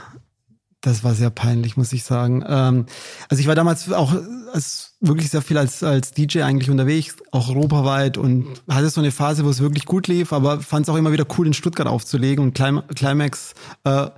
[0.82, 2.44] das war sehr peinlich, muss ich sagen.
[2.46, 2.86] Ähm,
[3.28, 4.14] also ich war damals auch
[4.52, 9.12] als wirklich sehr viel als, als DJ eigentlich unterwegs, auch europaweit und hatte so eine
[9.12, 11.86] Phase, wo es wirklich gut lief, aber fand es auch immer wieder cool, in Stuttgart
[11.86, 12.54] aufzulegen und
[12.94, 13.54] Climax
[13.84, 14.08] äh,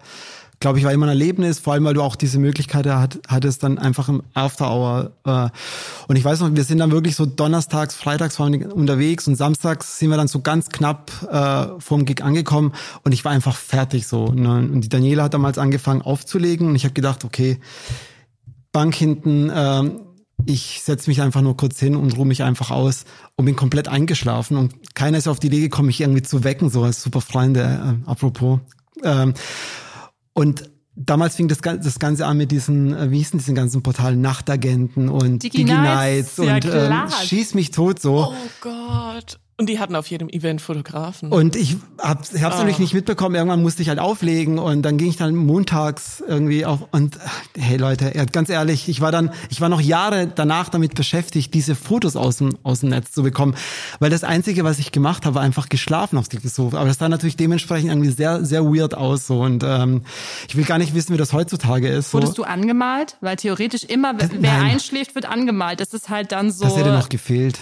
[0.61, 3.63] glaube ich, war immer ein Erlebnis, vor allem, weil du auch diese Möglichkeit hat, hattest,
[3.63, 5.13] dann einfach im After Hour.
[5.25, 5.49] Äh,
[6.09, 9.37] und ich weiß noch, wir sind dann wirklich so donnerstags, freitags waren wir unterwegs und
[9.37, 13.57] samstags sind wir dann so ganz knapp äh, vorm Gig angekommen und ich war einfach
[13.57, 14.29] fertig so.
[14.29, 14.57] Ne?
[14.73, 17.59] Und die Daniela hat damals angefangen aufzulegen und ich habe gedacht, okay,
[18.73, 19.91] Bank hinten, äh,
[20.47, 23.05] ich setze mich einfach nur kurz hin und ruhe mich einfach aus
[23.37, 26.71] und bin komplett eingeschlafen und keiner ist auf die Idee gekommen, mich irgendwie zu wecken,
[26.71, 27.63] so als super Freunde,
[28.07, 28.61] äh, apropos.
[29.03, 29.35] Ähm,
[30.35, 34.21] und damals fing das, das Ganze an mit diesen, äh, wie hießen diesen ganzen Portalen,
[34.21, 38.33] Nachtagenten und Digi-Nights Digi und ja, ähm, Schieß mich tot so.
[38.33, 39.39] Oh Gott.
[39.57, 41.31] Und die hatten auf jedem Event Fotografen.
[41.31, 42.41] Und ich habe es oh.
[42.41, 43.37] natürlich nicht mitbekommen.
[43.37, 47.19] Irgendwann musste ich halt auflegen und dann ging ich dann montags irgendwie auf und
[47.57, 51.77] hey Leute, ganz ehrlich, ich war dann, ich war noch Jahre danach damit beschäftigt, diese
[51.77, 53.55] Fotos aus dem aus dem Netz zu bekommen,
[54.01, 56.79] weil das einzige, was ich gemacht habe, war einfach geschlafen auf dem Sofa.
[56.79, 60.03] Aber das sah natürlich dementsprechend irgendwie sehr sehr weird aus so und ähm,
[60.49, 62.11] ich will gar nicht wissen, wie das heutzutage ist.
[62.11, 62.19] So.
[62.19, 63.19] Wurdest du angemalt?
[63.21, 64.63] Weil theoretisch immer, wer Nein.
[64.73, 65.79] einschläft, wird angemalt.
[65.79, 66.65] Das ist halt dann so.
[66.65, 67.61] Das hätte noch gefehlt.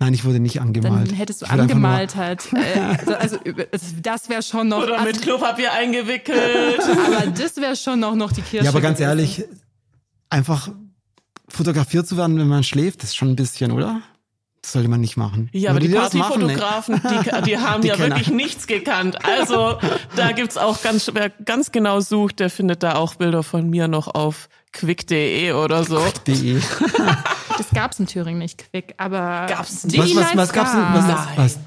[0.00, 1.10] Nein, ich wurde nicht angemalt.
[1.10, 2.48] Dann hättest du angemalt halt.
[2.54, 2.80] Äh,
[3.12, 3.36] also,
[3.72, 4.82] also das wäre schon noch.
[4.82, 6.80] Oder mit Klopapier eingewickelt.
[7.06, 8.64] aber das wäre schon noch, noch die Kirsche.
[8.64, 9.44] Ja, aber ganz ehrlich,
[10.30, 10.70] einfach
[11.48, 14.00] fotografiert zu werden, wenn man schläft, ist schon ein bisschen, oder?
[14.62, 15.50] Das sollte man nicht machen.
[15.52, 19.22] Ja, aber die, die Partyfotografen, die, die haben die ja wirklich nichts gekannt.
[19.24, 19.78] Also
[20.16, 23.86] da gibt's auch ganz, wer ganz genau sucht, der findet da auch Bilder von mir
[23.86, 25.98] noch auf quick.de oder so.
[25.98, 26.60] Quick.de.
[27.58, 29.98] das gab's in Thüringen nicht, Quick, aber gab's nicht.
[29.98, 30.70] Was, was, was gab's?
[30.74, 31.58] Was, was, was?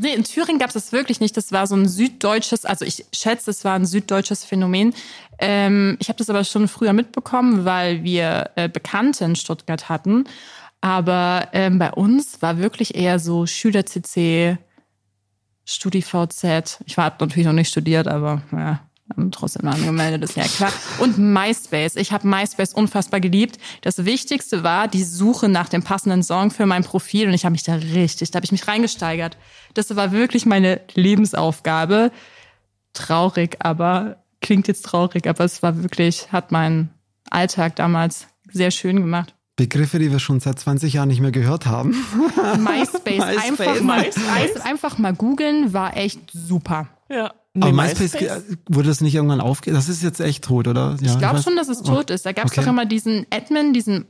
[0.00, 1.36] Nee, in Thüringen gab's das wirklich nicht.
[1.36, 4.94] Das war so ein süddeutsches, also ich schätze, es war ein süddeutsches Phänomen.
[5.38, 10.24] Ähm, ich habe das aber schon früher mitbekommen, weil wir äh, Bekannte in Stuttgart hatten.
[10.80, 14.56] Aber ähm, bei uns war wirklich eher so Schüler-CC,
[15.64, 16.80] StudiVZ.
[16.86, 18.80] Ich war natürlich noch nicht studiert, aber ja,
[19.30, 20.72] trotzdem angemeldet, ist ja klar.
[20.98, 21.96] Und MySpace.
[21.96, 23.58] Ich habe MySpace unfassbar geliebt.
[23.82, 27.52] Das Wichtigste war die Suche nach dem passenden Song für mein Profil und ich habe
[27.52, 29.36] mich da richtig, da habe ich mich reingesteigert.
[29.74, 32.10] Das war wirklich meine Lebensaufgabe.
[32.92, 36.90] Traurig, aber klingt jetzt traurig, aber es war wirklich, hat meinen
[37.30, 39.34] Alltag damals sehr schön gemacht.
[39.56, 41.90] Begriffe, die wir schon seit 20 Jahren nicht mehr gehört haben.
[42.58, 43.60] MySpace, MySpace.
[43.60, 44.10] Einfach, mal,
[44.64, 46.88] einfach mal googeln, war echt super.
[47.08, 47.32] Ja.
[47.54, 49.72] Nee, Aber MySpace, MySpace, wurde das nicht irgendwann aufge...
[49.72, 50.96] Das ist jetzt echt tot, oder?
[51.02, 52.24] Ja, ich glaube schon, dass es tot ist.
[52.24, 52.62] Da gab es okay.
[52.62, 54.06] doch immer diesen Admin, diesen,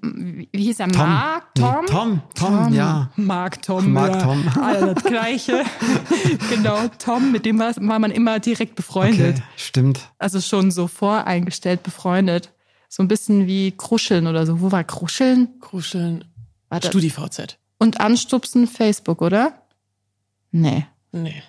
[0.52, 1.08] wie hieß er, Tom.
[1.08, 1.80] Mark, Tom?
[1.80, 3.10] Nee, Tom, Tom, Tom, ja.
[3.16, 3.92] Mark, Tom.
[3.92, 4.22] Mark, ja.
[4.22, 4.48] Tom.
[4.62, 5.64] Alle das Gleiche.
[6.50, 9.38] genau, Tom, mit dem war, war man immer direkt befreundet.
[9.38, 10.12] Okay, stimmt.
[10.18, 12.52] Also schon so voreingestellt befreundet.
[12.88, 14.60] So ein bisschen wie Kruscheln oder so.
[14.60, 15.48] Wo war Kruscheln?
[15.60, 16.24] Kruscheln.
[16.68, 16.88] Warte.
[16.88, 17.58] StudiVZ.
[17.78, 19.64] Und Anstupsen Facebook, oder?
[20.52, 20.86] Nee.
[21.10, 21.42] Nee.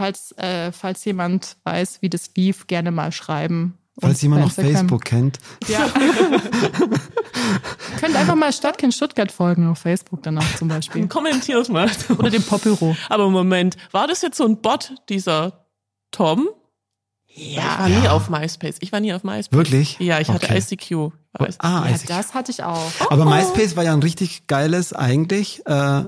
[0.00, 3.76] Falls, äh, falls jemand weiß, wie das lief, gerne mal schreiben.
[4.00, 5.38] Falls jemand noch Facebook kennt.
[5.68, 5.86] Ja.
[8.00, 11.06] Könnt einfach mal Stadtkind Stuttgart folgen auf Facebook danach zum Beispiel.
[11.08, 11.90] Kommentiert mal.
[12.16, 12.96] Oder dem Popbüro.
[13.10, 15.66] Aber Moment, war das jetzt so ein Bot, dieser
[16.12, 16.48] Tom?
[17.26, 18.76] Ja, ich war nie auf MySpace.
[18.80, 19.52] Ich war nie auf MySpace.
[19.52, 20.00] Wirklich?
[20.00, 20.60] Ja, ich hatte okay.
[20.60, 21.12] ICQ.
[21.58, 22.06] Ah, ja, ICQ.
[22.06, 22.90] das hatte ich auch.
[23.10, 25.60] Aber MySpace war ja ein richtig geiles eigentlich.
[25.66, 26.04] Äh,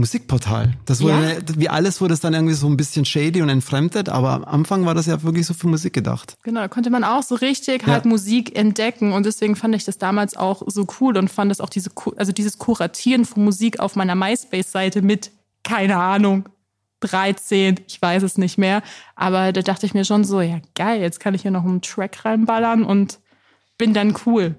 [0.00, 0.72] Musikportal.
[0.86, 1.54] Das wurde, ja?
[1.56, 4.84] wie alles wurde es dann irgendwie so ein bisschen shady und entfremdet, aber am Anfang
[4.86, 6.36] war das ja wirklich so für Musik gedacht.
[6.42, 7.88] Genau, konnte man auch so richtig ja.
[7.88, 11.60] halt Musik entdecken und deswegen fand ich das damals auch so cool und fand das
[11.60, 15.30] auch diese, also dieses Kuratieren von Musik auf meiner MySpace-Seite mit,
[15.62, 16.48] keine Ahnung,
[17.00, 18.82] 13, ich weiß es nicht mehr,
[19.16, 21.82] aber da dachte ich mir schon so, ja geil, jetzt kann ich hier noch einen
[21.82, 23.20] Track reinballern und
[23.78, 24.56] bin dann cool.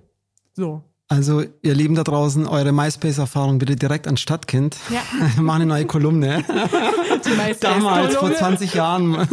[0.53, 0.83] So.
[1.11, 4.77] Also, ihr Lieben da draußen, eure MySpace-Erfahrung bitte direkt an Stadtkind.
[4.89, 5.01] Ja.
[5.41, 6.45] Mach eine neue Kolumne.
[7.59, 9.27] Damals, vor 20 Jahren.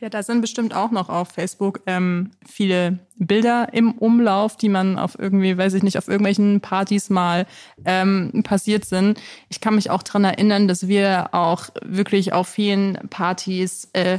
[0.00, 4.98] Ja, da sind bestimmt auch noch auf Facebook ähm, viele Bilder im Umlauf, die man
[4.98, 7.46] auf irgendwie, weiß ich nicht, auf irgendwelchen Partys mal
[7.86, 9.18] ähm, passiert sind.
[9.48, 14.18] Ich kann mich auch dran erinnern, dass wir auch wirklich auf vielen Partys äh,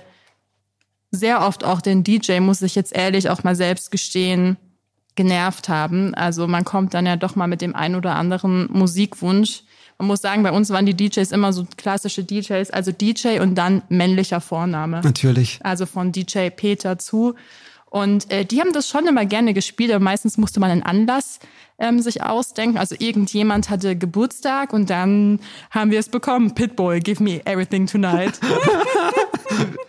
[1.12, 4.58] sehr oft auch den DJ, muss ich jetzt ehrlich auch mal selbst gestehen,
[5.20, 6.14] genervt haben.
[6.16, 9.64] Also man kommt dann ja doch mal mit dem ein oder anderen Musikwunsch.
[9.98, 13.56] Man muss sagen, bei uns waren die DJs immer so klassische DJs, also DJ und
[13.56, 15.02] dann männlicher Vorname.
[15.04, 15.60] Natürlich.
[15.62, 17.36] Also von DJ Peter zu.
[17.90, 21.40] Und äh, die haben das schon immer gerne gespielt, aber meistens musste man einen Anlass
[21.80, 22.78] ähm, sich ausdenken.
[22.78, 26.56] Also irgendjemand hatte Geburtstag und dann haben wir es bekommen.
[26.56, 28.40] Pitbull, give me everything tonight.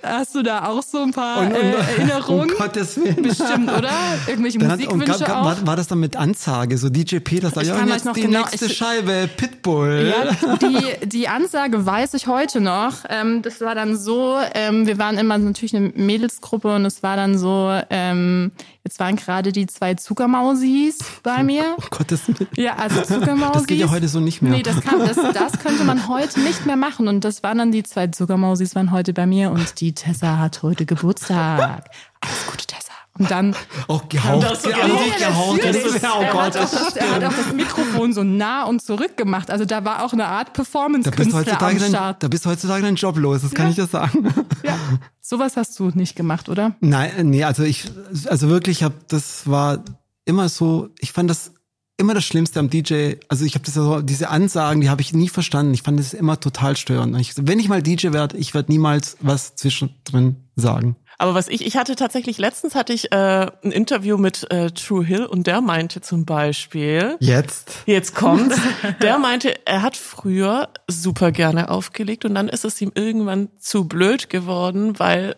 [0.03, 2.51] Hast du da auch so ein paar Und- und- äh, Erinnerungen?
[2.51, 3.23] Um Gottes Willen.
[3.23, 3.91] Bestimmt, oder?
[4.27, 5.45] Irgendwelche Dann hat, Musikwünsche ga- ga- auch?
[5.45, 8.15] war, war das dann mit Ansage, so DJ Peter sagt, Ich ja, euch jetzt noch
[8.15, 10.13] die genau- nächste ich- Scheibe, Pitbull.
[10.13, 13.05] Ja, die, die Ansage weiß ich heute noch.
[13.09, 17.17] Ähm, das war dann so, ähm, wir waren immer natürlich eine Mädelsgruppe und es war
[17.17, 18.53] dann so, ähm,
[18.85, 21.77] jetzt waren gerade die zwei Zuckermausis bei mir.
[21.77, 22.49] Um Gottes Willen.
[22.57, 23.51] Ja, also Zuckermausis.
[23.61, 24.53] Das geht ja heute so nicht mehr.
[24.53, 27.09] Nee, das, kann, das, das könnte man heute nicht mehr machen.
[27.09, 30.63] Und das waren dann die zwei Zuckermausis waren heute bei mir und die Tessa hat
[30.63, 31.91] heute Geburtstag.
[32.21, 32.90] Alles Gute, Tessa.
[33.21, 33.55] Und dann
[33.89, 34.43] Auch gehaucht.
[34.43, 35.05] Das so ja, gehaucht.
[35.05, 35.65] richtig gehaucht.
[35.65, 38.81] Das ist, oh er, hat auch das, er hat auch das Mikrofon so nah und
[38.83, 39.51] zurück gemacht.
[39.51, 42.23] Also da war auch eine Art Performance-Künstler heutzutage am dein, Start.
[42.23, 44.35] da bist du heutzutage dein Job los, das kann ich dir sagen.
[44.63, 44.77] Ja.
[45.21, 46.75] Sowas hast du nicht gemacht, oder?
[46.81, 47.85] Nein, nee, also ich,
[48.27, 49.83] also wirklich, ich hab, das war
[50.25, 51.53] immer so, ich fand das
[51.97, 53.15] immer das Schlimmste am DJ.
[53.29, 55.73] Also ich habe das ja so, diese Ansagen, die habe ich nie verstanden.
[55.73, 57.19] Ich fand das immer total störend.
[57.21, 60.97] Ich, wenn ich mal DJ werde, ich werde niemals was zwischendrin sagen.
[61.21, 65.05] Aber was ich, ich hatte tatsächlich, letztens hatte ich äh, ein Interview mit äh, True
[65.05, 67.83] Hill und der meinte zum Beispiel, Jetzt.
[67.85, 68.59] jetzt kommt's,
[69.03, 73.87] der meinte, er hat früher super gerne aufgelegt und dann ist es ihm irgendwann zu
[73.87, 75.37] blöd geworden, weil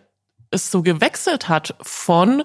[0.52, 2.44] es so gewechselt hat von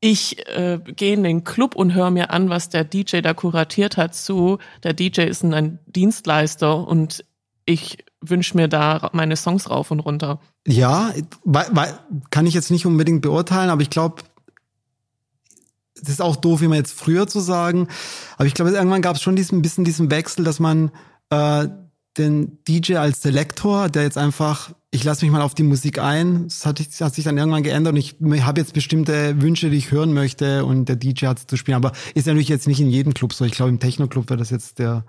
[0.00, 3.96] ich äh, gehe in den Club und höre mir an, was der DJ da kuratiert
[3.96, 7.24] hat, zu der DJ ist ein, ein Dienstleister und
[7.64, 10.40] ich wünsche mir da meine Songs rauf und runter.
[10.66, 11.12] Ja,
[11.44, 11.94] wei- wei-
[12.30, 14.22] kann ich jetzt nicht unbedingt beurteilen, aber ich glaube,
[15.94, 17.88] das ist auch doof, wie man jetzt früher zu sagen.
[18.36, 20.90] Aber ich glaube, irgendwann gab es schon diesen bisschen diesen Wechsel, dass man
[21.30, 21.68] äh,
[22.18, 26.44] den DJ als Selektor, der jetzt einfach, ich lasse mich mal auf die Musik ein,
[26.48, 29.76] das hat, sich- hat sich dann irgendwann geändert und ich habe jetzt bestimmte Wünsche, die
[29.78, 31.76] ich hören möchte und der DJ hat es zu spielen.
[31.76, 33.44] Aber ist natürlich jetzt nicht in jedem Club so.
[33.44, 35.04] Ich glaube, im Techno-Club wird das jetzt der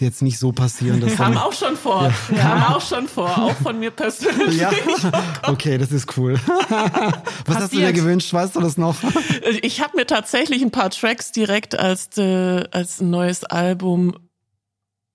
[0.00, 1.00] jetzt nicht so passieren.
[1.00, 2.12] Dass Kam auch schon vor.
[2.36, 4.58] Kam auch schon vor, auch von mir persönlich.
[4.60, 4.70] ja,
[5.46, 6.34] okay, das ist cool.
[6.68, 7.94] Was hast du dir Passiert.
[7.94, 8.32] gewünscht?
[8.32, 8.96] Weißt du das noch?
[9.62, 14.14] Ich habe mir tatsächlich ein paar Tracks direkt als äh, als ein neues Album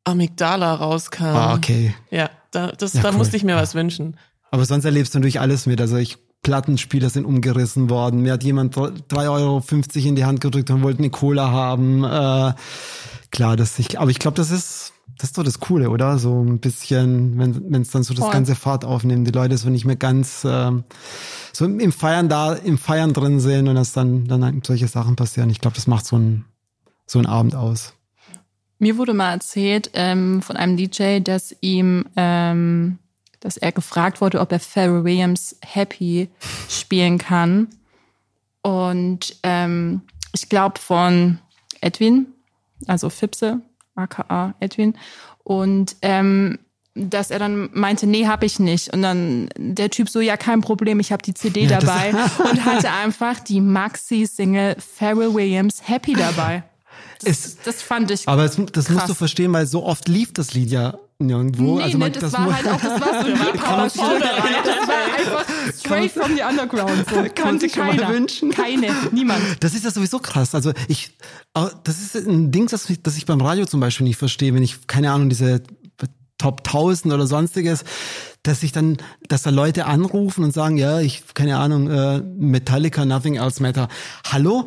[0.03, 1.23] Amygdala rauskam.
[1.25, 1.93] Ah, okay.
[2.09, 3.17] Ja, da, das, Ja, da cool.
[3.17, 4.17] musste ich mir was wünschen.
[4.51, 5.82] Aber sonst erlebst du natürlich alles mit.
[5.82, 8.21] Also ich Plattenspieler sind umgerissen worden.
[8.21, 9.61] Mir hat jemand 3,50 Euro
[10.07, 12.03] in die Hand gedrückt und wollte eine Cola haben.
[12.03, 12.53] Äh,
[13.32, 16.17] klar, das ich, aber ich glaube, das ist, das ist doch das Coole, oder?
[16.19, 18.34] So ein bisschen, wenn es dann so das Voll.
[18.34, 20.84] ganze Fahrt aufnimmt, die Leute so nicht mehr ganz ähm,
[21.51, 25.15] so im Feiern da, im Feiern drin sind und dass dann, dann halt solche Sachen
[25.15, 25.49] passieren.
[25.49, 26.45] Ich glaube, das macht so ein
[27.09, 27.93] so ein Abend aus.
[28.77, 32.99] Mir wurde mal erzählt ähm, von einem DJ, dass ihm, ähm,
[33.39, 36.30] dass er gefragt wurde, ob er Pharrell Williams Happy
[36.69, 37.67] spielen kann.
[38.61, 40.01] Und ähm,
[40.34, 41.39] ich glaube von
[41.82, 42.27] Edwin,
[42.88, 43.61] also Fipse,
[43.95, 44.93] aka Edwin.
[45.43, 46.59] Und ähm,
[46.95, 48.93] dass er dann meinte, nee, hab ich nicht.
[48.93, 52.09] Und dann der Typ so, ja, kein Problem, ich habe die CD Ja, dabei
[52.49, 56.63] und hatte einfach die Maxi-Single Pharrell Williams Happy dabei.
[57.21, 60.34] Das, Es- das fand ich Aber das, das musst du verstehen, weil so oft lief
[60.34, 60.97] das Lied ja
[61.30, 61.78] nirgendwo.
[61.78, 64.09] Nee, also man, das, war mu- halt auch, das war so ein Liebhaber Das war
[65.17, 65.45] einfach
[65.78, 67.05] straight from the underground.
[67.09, 67.26] So.
[67.36, 68.13] Kannte sich schon mal keiner.
[68.13, 68.51] wünschen.
[68.51, 69.41] Keine, niemand.
[69.59, 70.55] Das ist ja sowieso krass.
[70.55, 71.11] Also ich,
[71.55, 74.53] äh, das ist ein Ding, das, ich- das ich beim Radio zum Beispiel nicht verstehe,
[74.53, 75.61] wenn ich, keine Ahnung, diese
[76.40, 77.84] Top 1000 oder sonstiges,
[78.44, 83.04] dass sich dann, dass da Leute anrufen und sagen, ja, ich, keine Ahnung, äh, Metallica,
[83.06, 83.90] Nothing Else Matter.
[84.32, 84.66] Hallo?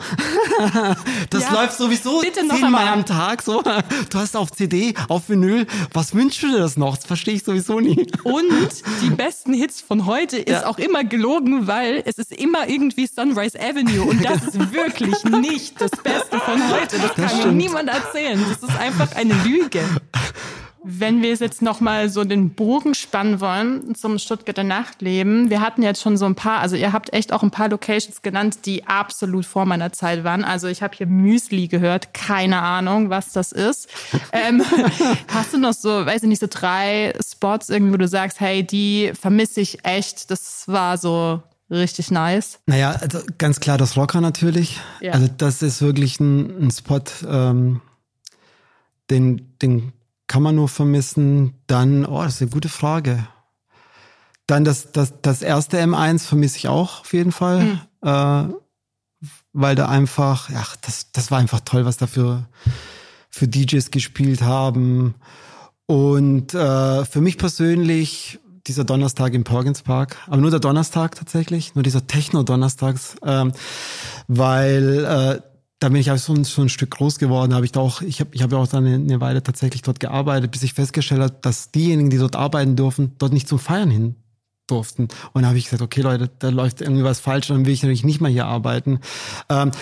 [1.30, 3.62] das Ja, läuft sowieso zehnmal am Tag, so.
[3.62, 5.66] Du hast auf CD, auf Vinyl.
[5.94, 6.96] Was wünschst du dir das noch?
[6.96, 8.06] Das verstehe ich sowieso nie.
[8.24, 8.44] Und
[9.02, 10.66] die besten Hits von heute ist Ja.
[10.66, 15.80] auch immer gelogen, weil es ist immer irgendwie Sunrise Avenue und das ist wirklich nicht
[15.80, 16.98] das Beste von heute.
[16.98, 17.56] Das kann mir stimmt.
[17.56, 18.38] niemand erzählen.
[18.50, 19.80] Das ist einfach eine Lüge.
[20.84, 26.02] Wenn wir jetzt nochmal so den Bogen spannen wollen zum Stuttgarter Nachtleben, wir hatten jetzt
[26.02, 29.46] schon so ein paar, also ihr habt echt auch ein paar Locations genannt, die absolut
[29.46, 30.42] vor meiner Zeit waren.
[30.42, 33.88] Also ich habe hier Müsli gehört, keine Ahnung, was das ist.
[34.32, 34.62] ähm,
[35.28, 38.64] hast du noch so, weiß ich nicht, so drei Spots irgendwie, wo du sagst, hey,
[38.66, 42.58] die vermisse ich echt, das war so richtig nice.
[42.66, 44.80] Naja, also ganz klar das Rocker natürlich.
[45.00, 45.12] Ja.
[45.12, 47.80] Also das ist wirklich ein, ein Spot, ähm,
[49.10, 49.92] den, den
[50.32, 51.52] kann man nur vermissen.
[51.66, 53.28] Dann, oh, das ist eine gute Frage.
[54.46, 57.82] Dann das, das, das erste M1 vermisse ich auch auf jeden Fall.
[58.02, 58.44] Äh,
[59.52, 62.48] weil da einfach, ja, das, das war einfach toll, was da für,
[63.28, 65.14] für DJs gespielt haben.
[65.84, 71.74] Und äh, für mich persönlich dieser Donnerstag im Perkins Park, aber nur der Donnerstag tatsächlich,
[71.74, 73.52] nur dieser Techno-Donnerstags, ähm,
[74.28, 75.51] weil äh,
[75.82, 78.20] da bin ich auch ein, so ein Stück groß geworden, habe ich da auch, ich
[78.20, 81.20] habe ich hab ja auch dann eine, eine Weile tatsächlich dort gearbeitet, bis ich festgestellt
[81.22, 84.14] habe, dass diejenigen, die dort arbeiten dürfen, dort nicht zum Feiern hin
[84.68, 85.08] durften.
[85.32, 87.82] Und da habe ich gesagt, okay Leute, da läuft irgendwie was falsch, dann will ich
[87.82, 89.00] natürlich nicht mehr hier arbeiten.
[89.48, 89.72] Ähm,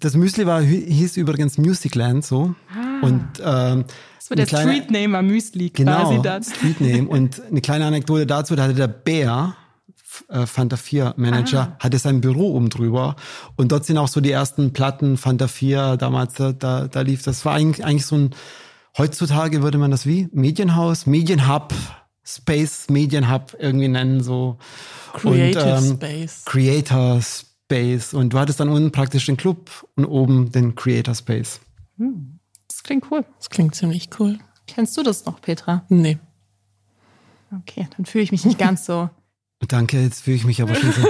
[0.00, 2.54] das Müsli war, hieß übrigens Musicland so.
[2.74, 3.06] Ah.
[3.06, 3.84] Und ähm,
[4.18, 6.42] Das war der eine kleine- Streetname am Müsli Genau, quasi dann.
[6.42, 7.08] Streetname.
[7.08, 9.54] Und eine kleine Anekdote dazu, da hatte der Bär,
[10.28, 13.16] äh, Fanta 4 Manager, hatte sein Büro oben drüber.
[13.56, 17.22] Und dort sind auch so die ersten Platten, Fanta 4, damals, da, da, da lief,
[17.22, 18.30] das war eigentlich, eigentlich so ein,
[18.96, 20.28] heutzutage würde man das wie?
[20.32, 21.74] Medienhaus, Medienhub,
[22.24, 24.58] Space Medienhub irgendwie nennen, so.
[25.12, 26.44] Creative und, ähm, Space.
[26.44, 28.14] Creator Space.
[28.14, 31.60] Und du hattest dann unten praktisch den Club und oben den Creator Space.
[32.68, 33.24] Das klingt cool.
[33.38, 34.38] Das klingt ziemlich cool.
[34.66, 35.84] Kennst du das noch, Petra?
[35.88, 36.18] Nee.
[37.60, 39.08] Okay, dann fühle ich mich nicht ganz so.
[39.68, 41.02] Danke, jetzt fühle ich mich aber schon so.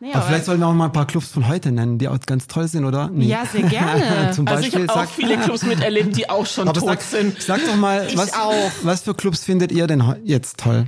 [0.00, 2.20] Nee, Aber vielleicht sollten wir auch mal ein paar Clubs von heute nennen, die auch
[2.24, 3.10] ganz toll sind, oder?
[3.12, 3.26] Nee.
[3.26, 4.30] Ja, sehr gerne.
[4.32, 6.88] Zum Also ich Beispiel, habe auch sag, viele Clubs miterlebt, die auch schon aber tot
[6.88, 7.42] sag, sind.
[7.42, 8.70] sag doch mal, Ich was, auch.
[8.84, 10.86] was für Clubs findet ihr denn jetzt toll?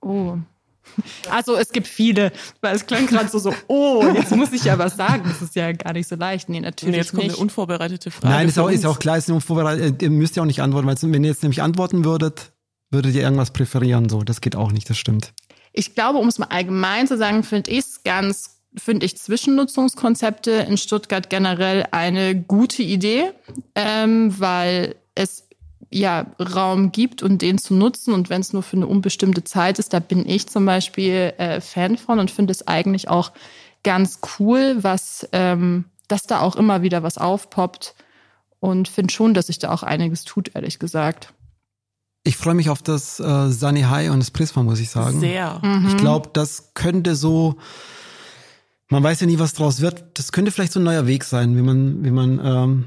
[0.00, 0.36] Oh.
[1.30, 4.76] Also es gibt viele, weil es klang gerade so so, oh, jetzt muss ich ja
[4.78, 5.22] was sagen.
[5.26, 6.48] Das ist ja gar nicht so leicht.
[6.48, 7.34] Nee, natürlich Und jetzt kommt nicht.
[7.34, 8.34] eine unvorbereitete Frage.
[8.34, 10.02] Nein, ist für auch, ist auch klar, ist nur vorbereitet.
[10.02, 12.51] Ihr müsst ja auch nicht antworten, weil wenn ihr jetzt nämlich antworten würdet,
[12.92, 14.08] würdet ihr irgendwas präferieren.
[14.08, 15.32] So, das geht auch nicht, das stimmt.
[15.72, 20.50] Ich glaube, um es mal allgemein zu sagen, finde ich es ganz, finde ich Zwischennutzungskonzepte
[20.50, 23.32] in Stuttgart generell eine gute Idee,
[23.74, 25.48] ähm, weil es
[25.90, 29.78] ja Raum gibt und den zu nutzen und wenn es nur für eine unbestimmte Zeit
[29.78, 33.32] ist, da bin ich zum Beispiel äh, Fan von und finde es eigentlich auch
[33.82, 37.94] ganz cool, was, ähm, dass da auch immer wieder was aufpoppt
[38.60, 41.34] und finde schon, dass sich da auch einiges tut, ehrlich gesagt.
[42.24, 45.18] Ich freue mich auf das äh, Sunny High und das Prisma, muss ich sagen.
[45.20, 45.60] Sehr.
[45.88, 47.56] Ich glaube, das könnte so,
[48.88, 50.04] man weiß ja nie, was draus wird.
[50.14, 52.84] Das könnte vielleicht so ein neuer Weg sein, wie man, wie man, ähm,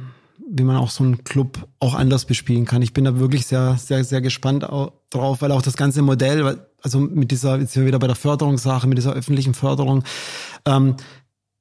[0.49, 2.81] wie man auch so einen Club auch anders bespielen kann.
[2.81, 6.65] Ich bin da wirklich sehr, sehr, sehr gespannt au- drauf, weil auch das ganze Modell,
[6.81, 10.03] also mit dieser, jetzt sind wir wieder bei der Förderungssache, mit dieser öffentlichen Förderung,
[10.65, 10.95] ähm,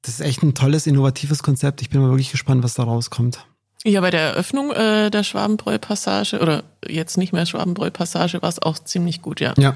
[0.03, 1.81] das ist echt ein tolles, innovatives Konzept.
[1.81, 3.45] Ich bin mal wirklich gespannt, was da rauskommt.
[3.87, 8.79] Ja, bei der Eröffnung äh, der Schwabenbräu-Passage, oder jetzt nicht mehr Schwabenbräu-Passage, war es auch
[8.79, 9.53] ziemlich gut, ja.
[9.57, 9.75] Ja,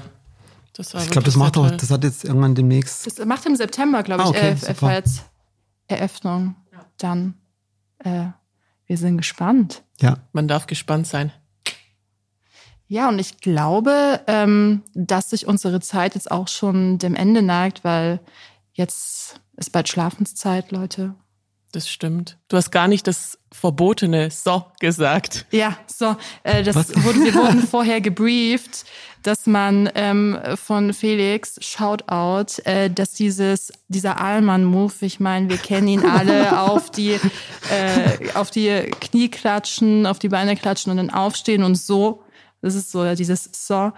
[0.72, 3.06] Das war ich glaube, das macht auch, das hat jetzt irgendwann demnächst.
[3.06, 5.22] Das macht im September, glaube ich, Ah, okay, äh, war jetzt
[5.86, 6.56] Eröffnung.
[6.98, 7.34] Dann,
[8.00, 8.26] äh,
[8.86, 9.82] wir sind gespannt.
[10.00, 11.32] Ja, Man darf gespannt sein.
[12.88, 17.84] Ja, und ich glaube, ähm, dass sich unsere Zeit jetzt auch schon dem Ende neigt,
[17.84, 18.18] weil
[18.72, 21.14] jetzt ist bald Schlafenszeit, Leute.
[21.72, 22.36] Das stimmt.
[22.48, 25.46] Du hast gar nicht das verbotene So gesagt.
[25.50, 27.04] Ja, so, äh, das Was?
[27.04, 28.84] wurde, wir wurden vorher gebrieft,
[29.22, 35.88] dass man ähm, von Felix, Shoutout, äh, dass dieses, dieser Allmann-Move, ich meine, wir kennen
[35.88, 37.12] ihn alle, auf die,
[37.70, 38.68] äh, auf die
[39.00, 42.24] Knie klatschen, auf die Beine klatschen und dann aufstehen und so.
[42.62, 43.92] Das ist so dieses So.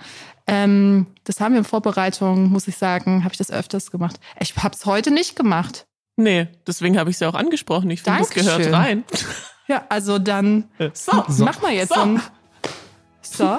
[0.46, 4.20] Ähm, das haben wir in Vorbereitung, muss ich sagen, habe ich das öfters gemacht.
[4.40, 5.86] Ich habe es heute nicht gemacht.
[6.16, 7.90] Nee, deswegen habe ich es ja auch angesprochen.
[7.90, 8.58] Ich finde, das Dankeschön.
[8.58, 9.04] gehört rein.
[9.68, 11.44] Ja, also dann So, So.
[11.44, 11.94] mach mal jetzt So.
[11.94, 12.22] so ein
[13.22, 13.58] So.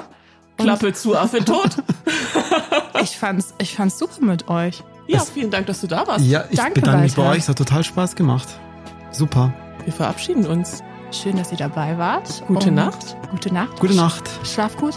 [0.58, 1.76] Klappe zu, Affe tot.
[3.02, 4.82] Ich fand's, ich fand's super mit euch.
[5.06, 6.24] Ja, vielen Dank, dass du da warst.
[6.24, 7.38] ja ich Danke, bedanke mich bei euch.
[7.38, 8.48] Es hat total Spaß gemacht.
[9.10, 9.52] Super.
[9.84, 10.82] Wir verabschieden uns.
[11.10, 12.42] Schön, dass ihr dabei wart.
[12.46, 13.16] Gute Und Nacht.
[13.30, 13.80] Gute Nacht.
[13.80, 14.28] Gute Nacht.
[14.44, 14.94] Schlaf gut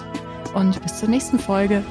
[0.53, 1.83] und bis zur nächsten Folge.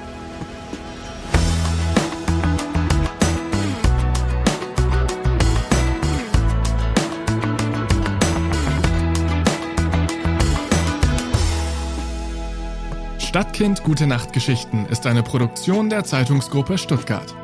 [13.37, 17.34] Stadtkind Gute Nachtgeschichten ist eine Produktion der Zeitungsgruppe Stuttgart.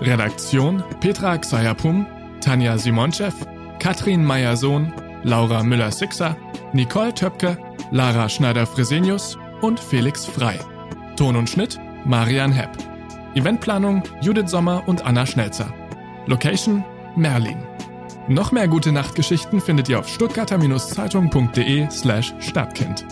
[0.00, 2.06] Redaktion Petra Xayapum,
[2.40, 3.34] Tanja Simonchev,
[3.80, 4.92] Katrin Meyer-Sohn,
[5.24, 6.36] Laura Müller-Sixer,
[6.72, 7.58] Nicole Töpke,
[7.90, 10.60] Lara Schneider-Fresenius und Felix Frei.
[11.16, 12.70] Ton und Schnitt Marian Hepp.
[13.34, 15.74] Eventplanung Judith Sommer und Anna Schnelzer.
[16.26, 16.84] Location
[17.16, 17.58] Merlin.
[18.28, 23.04] Noch mehr gute Nachtgeschichten findet ihr auf stuttgarter-zeitung.de slash Stadtkind.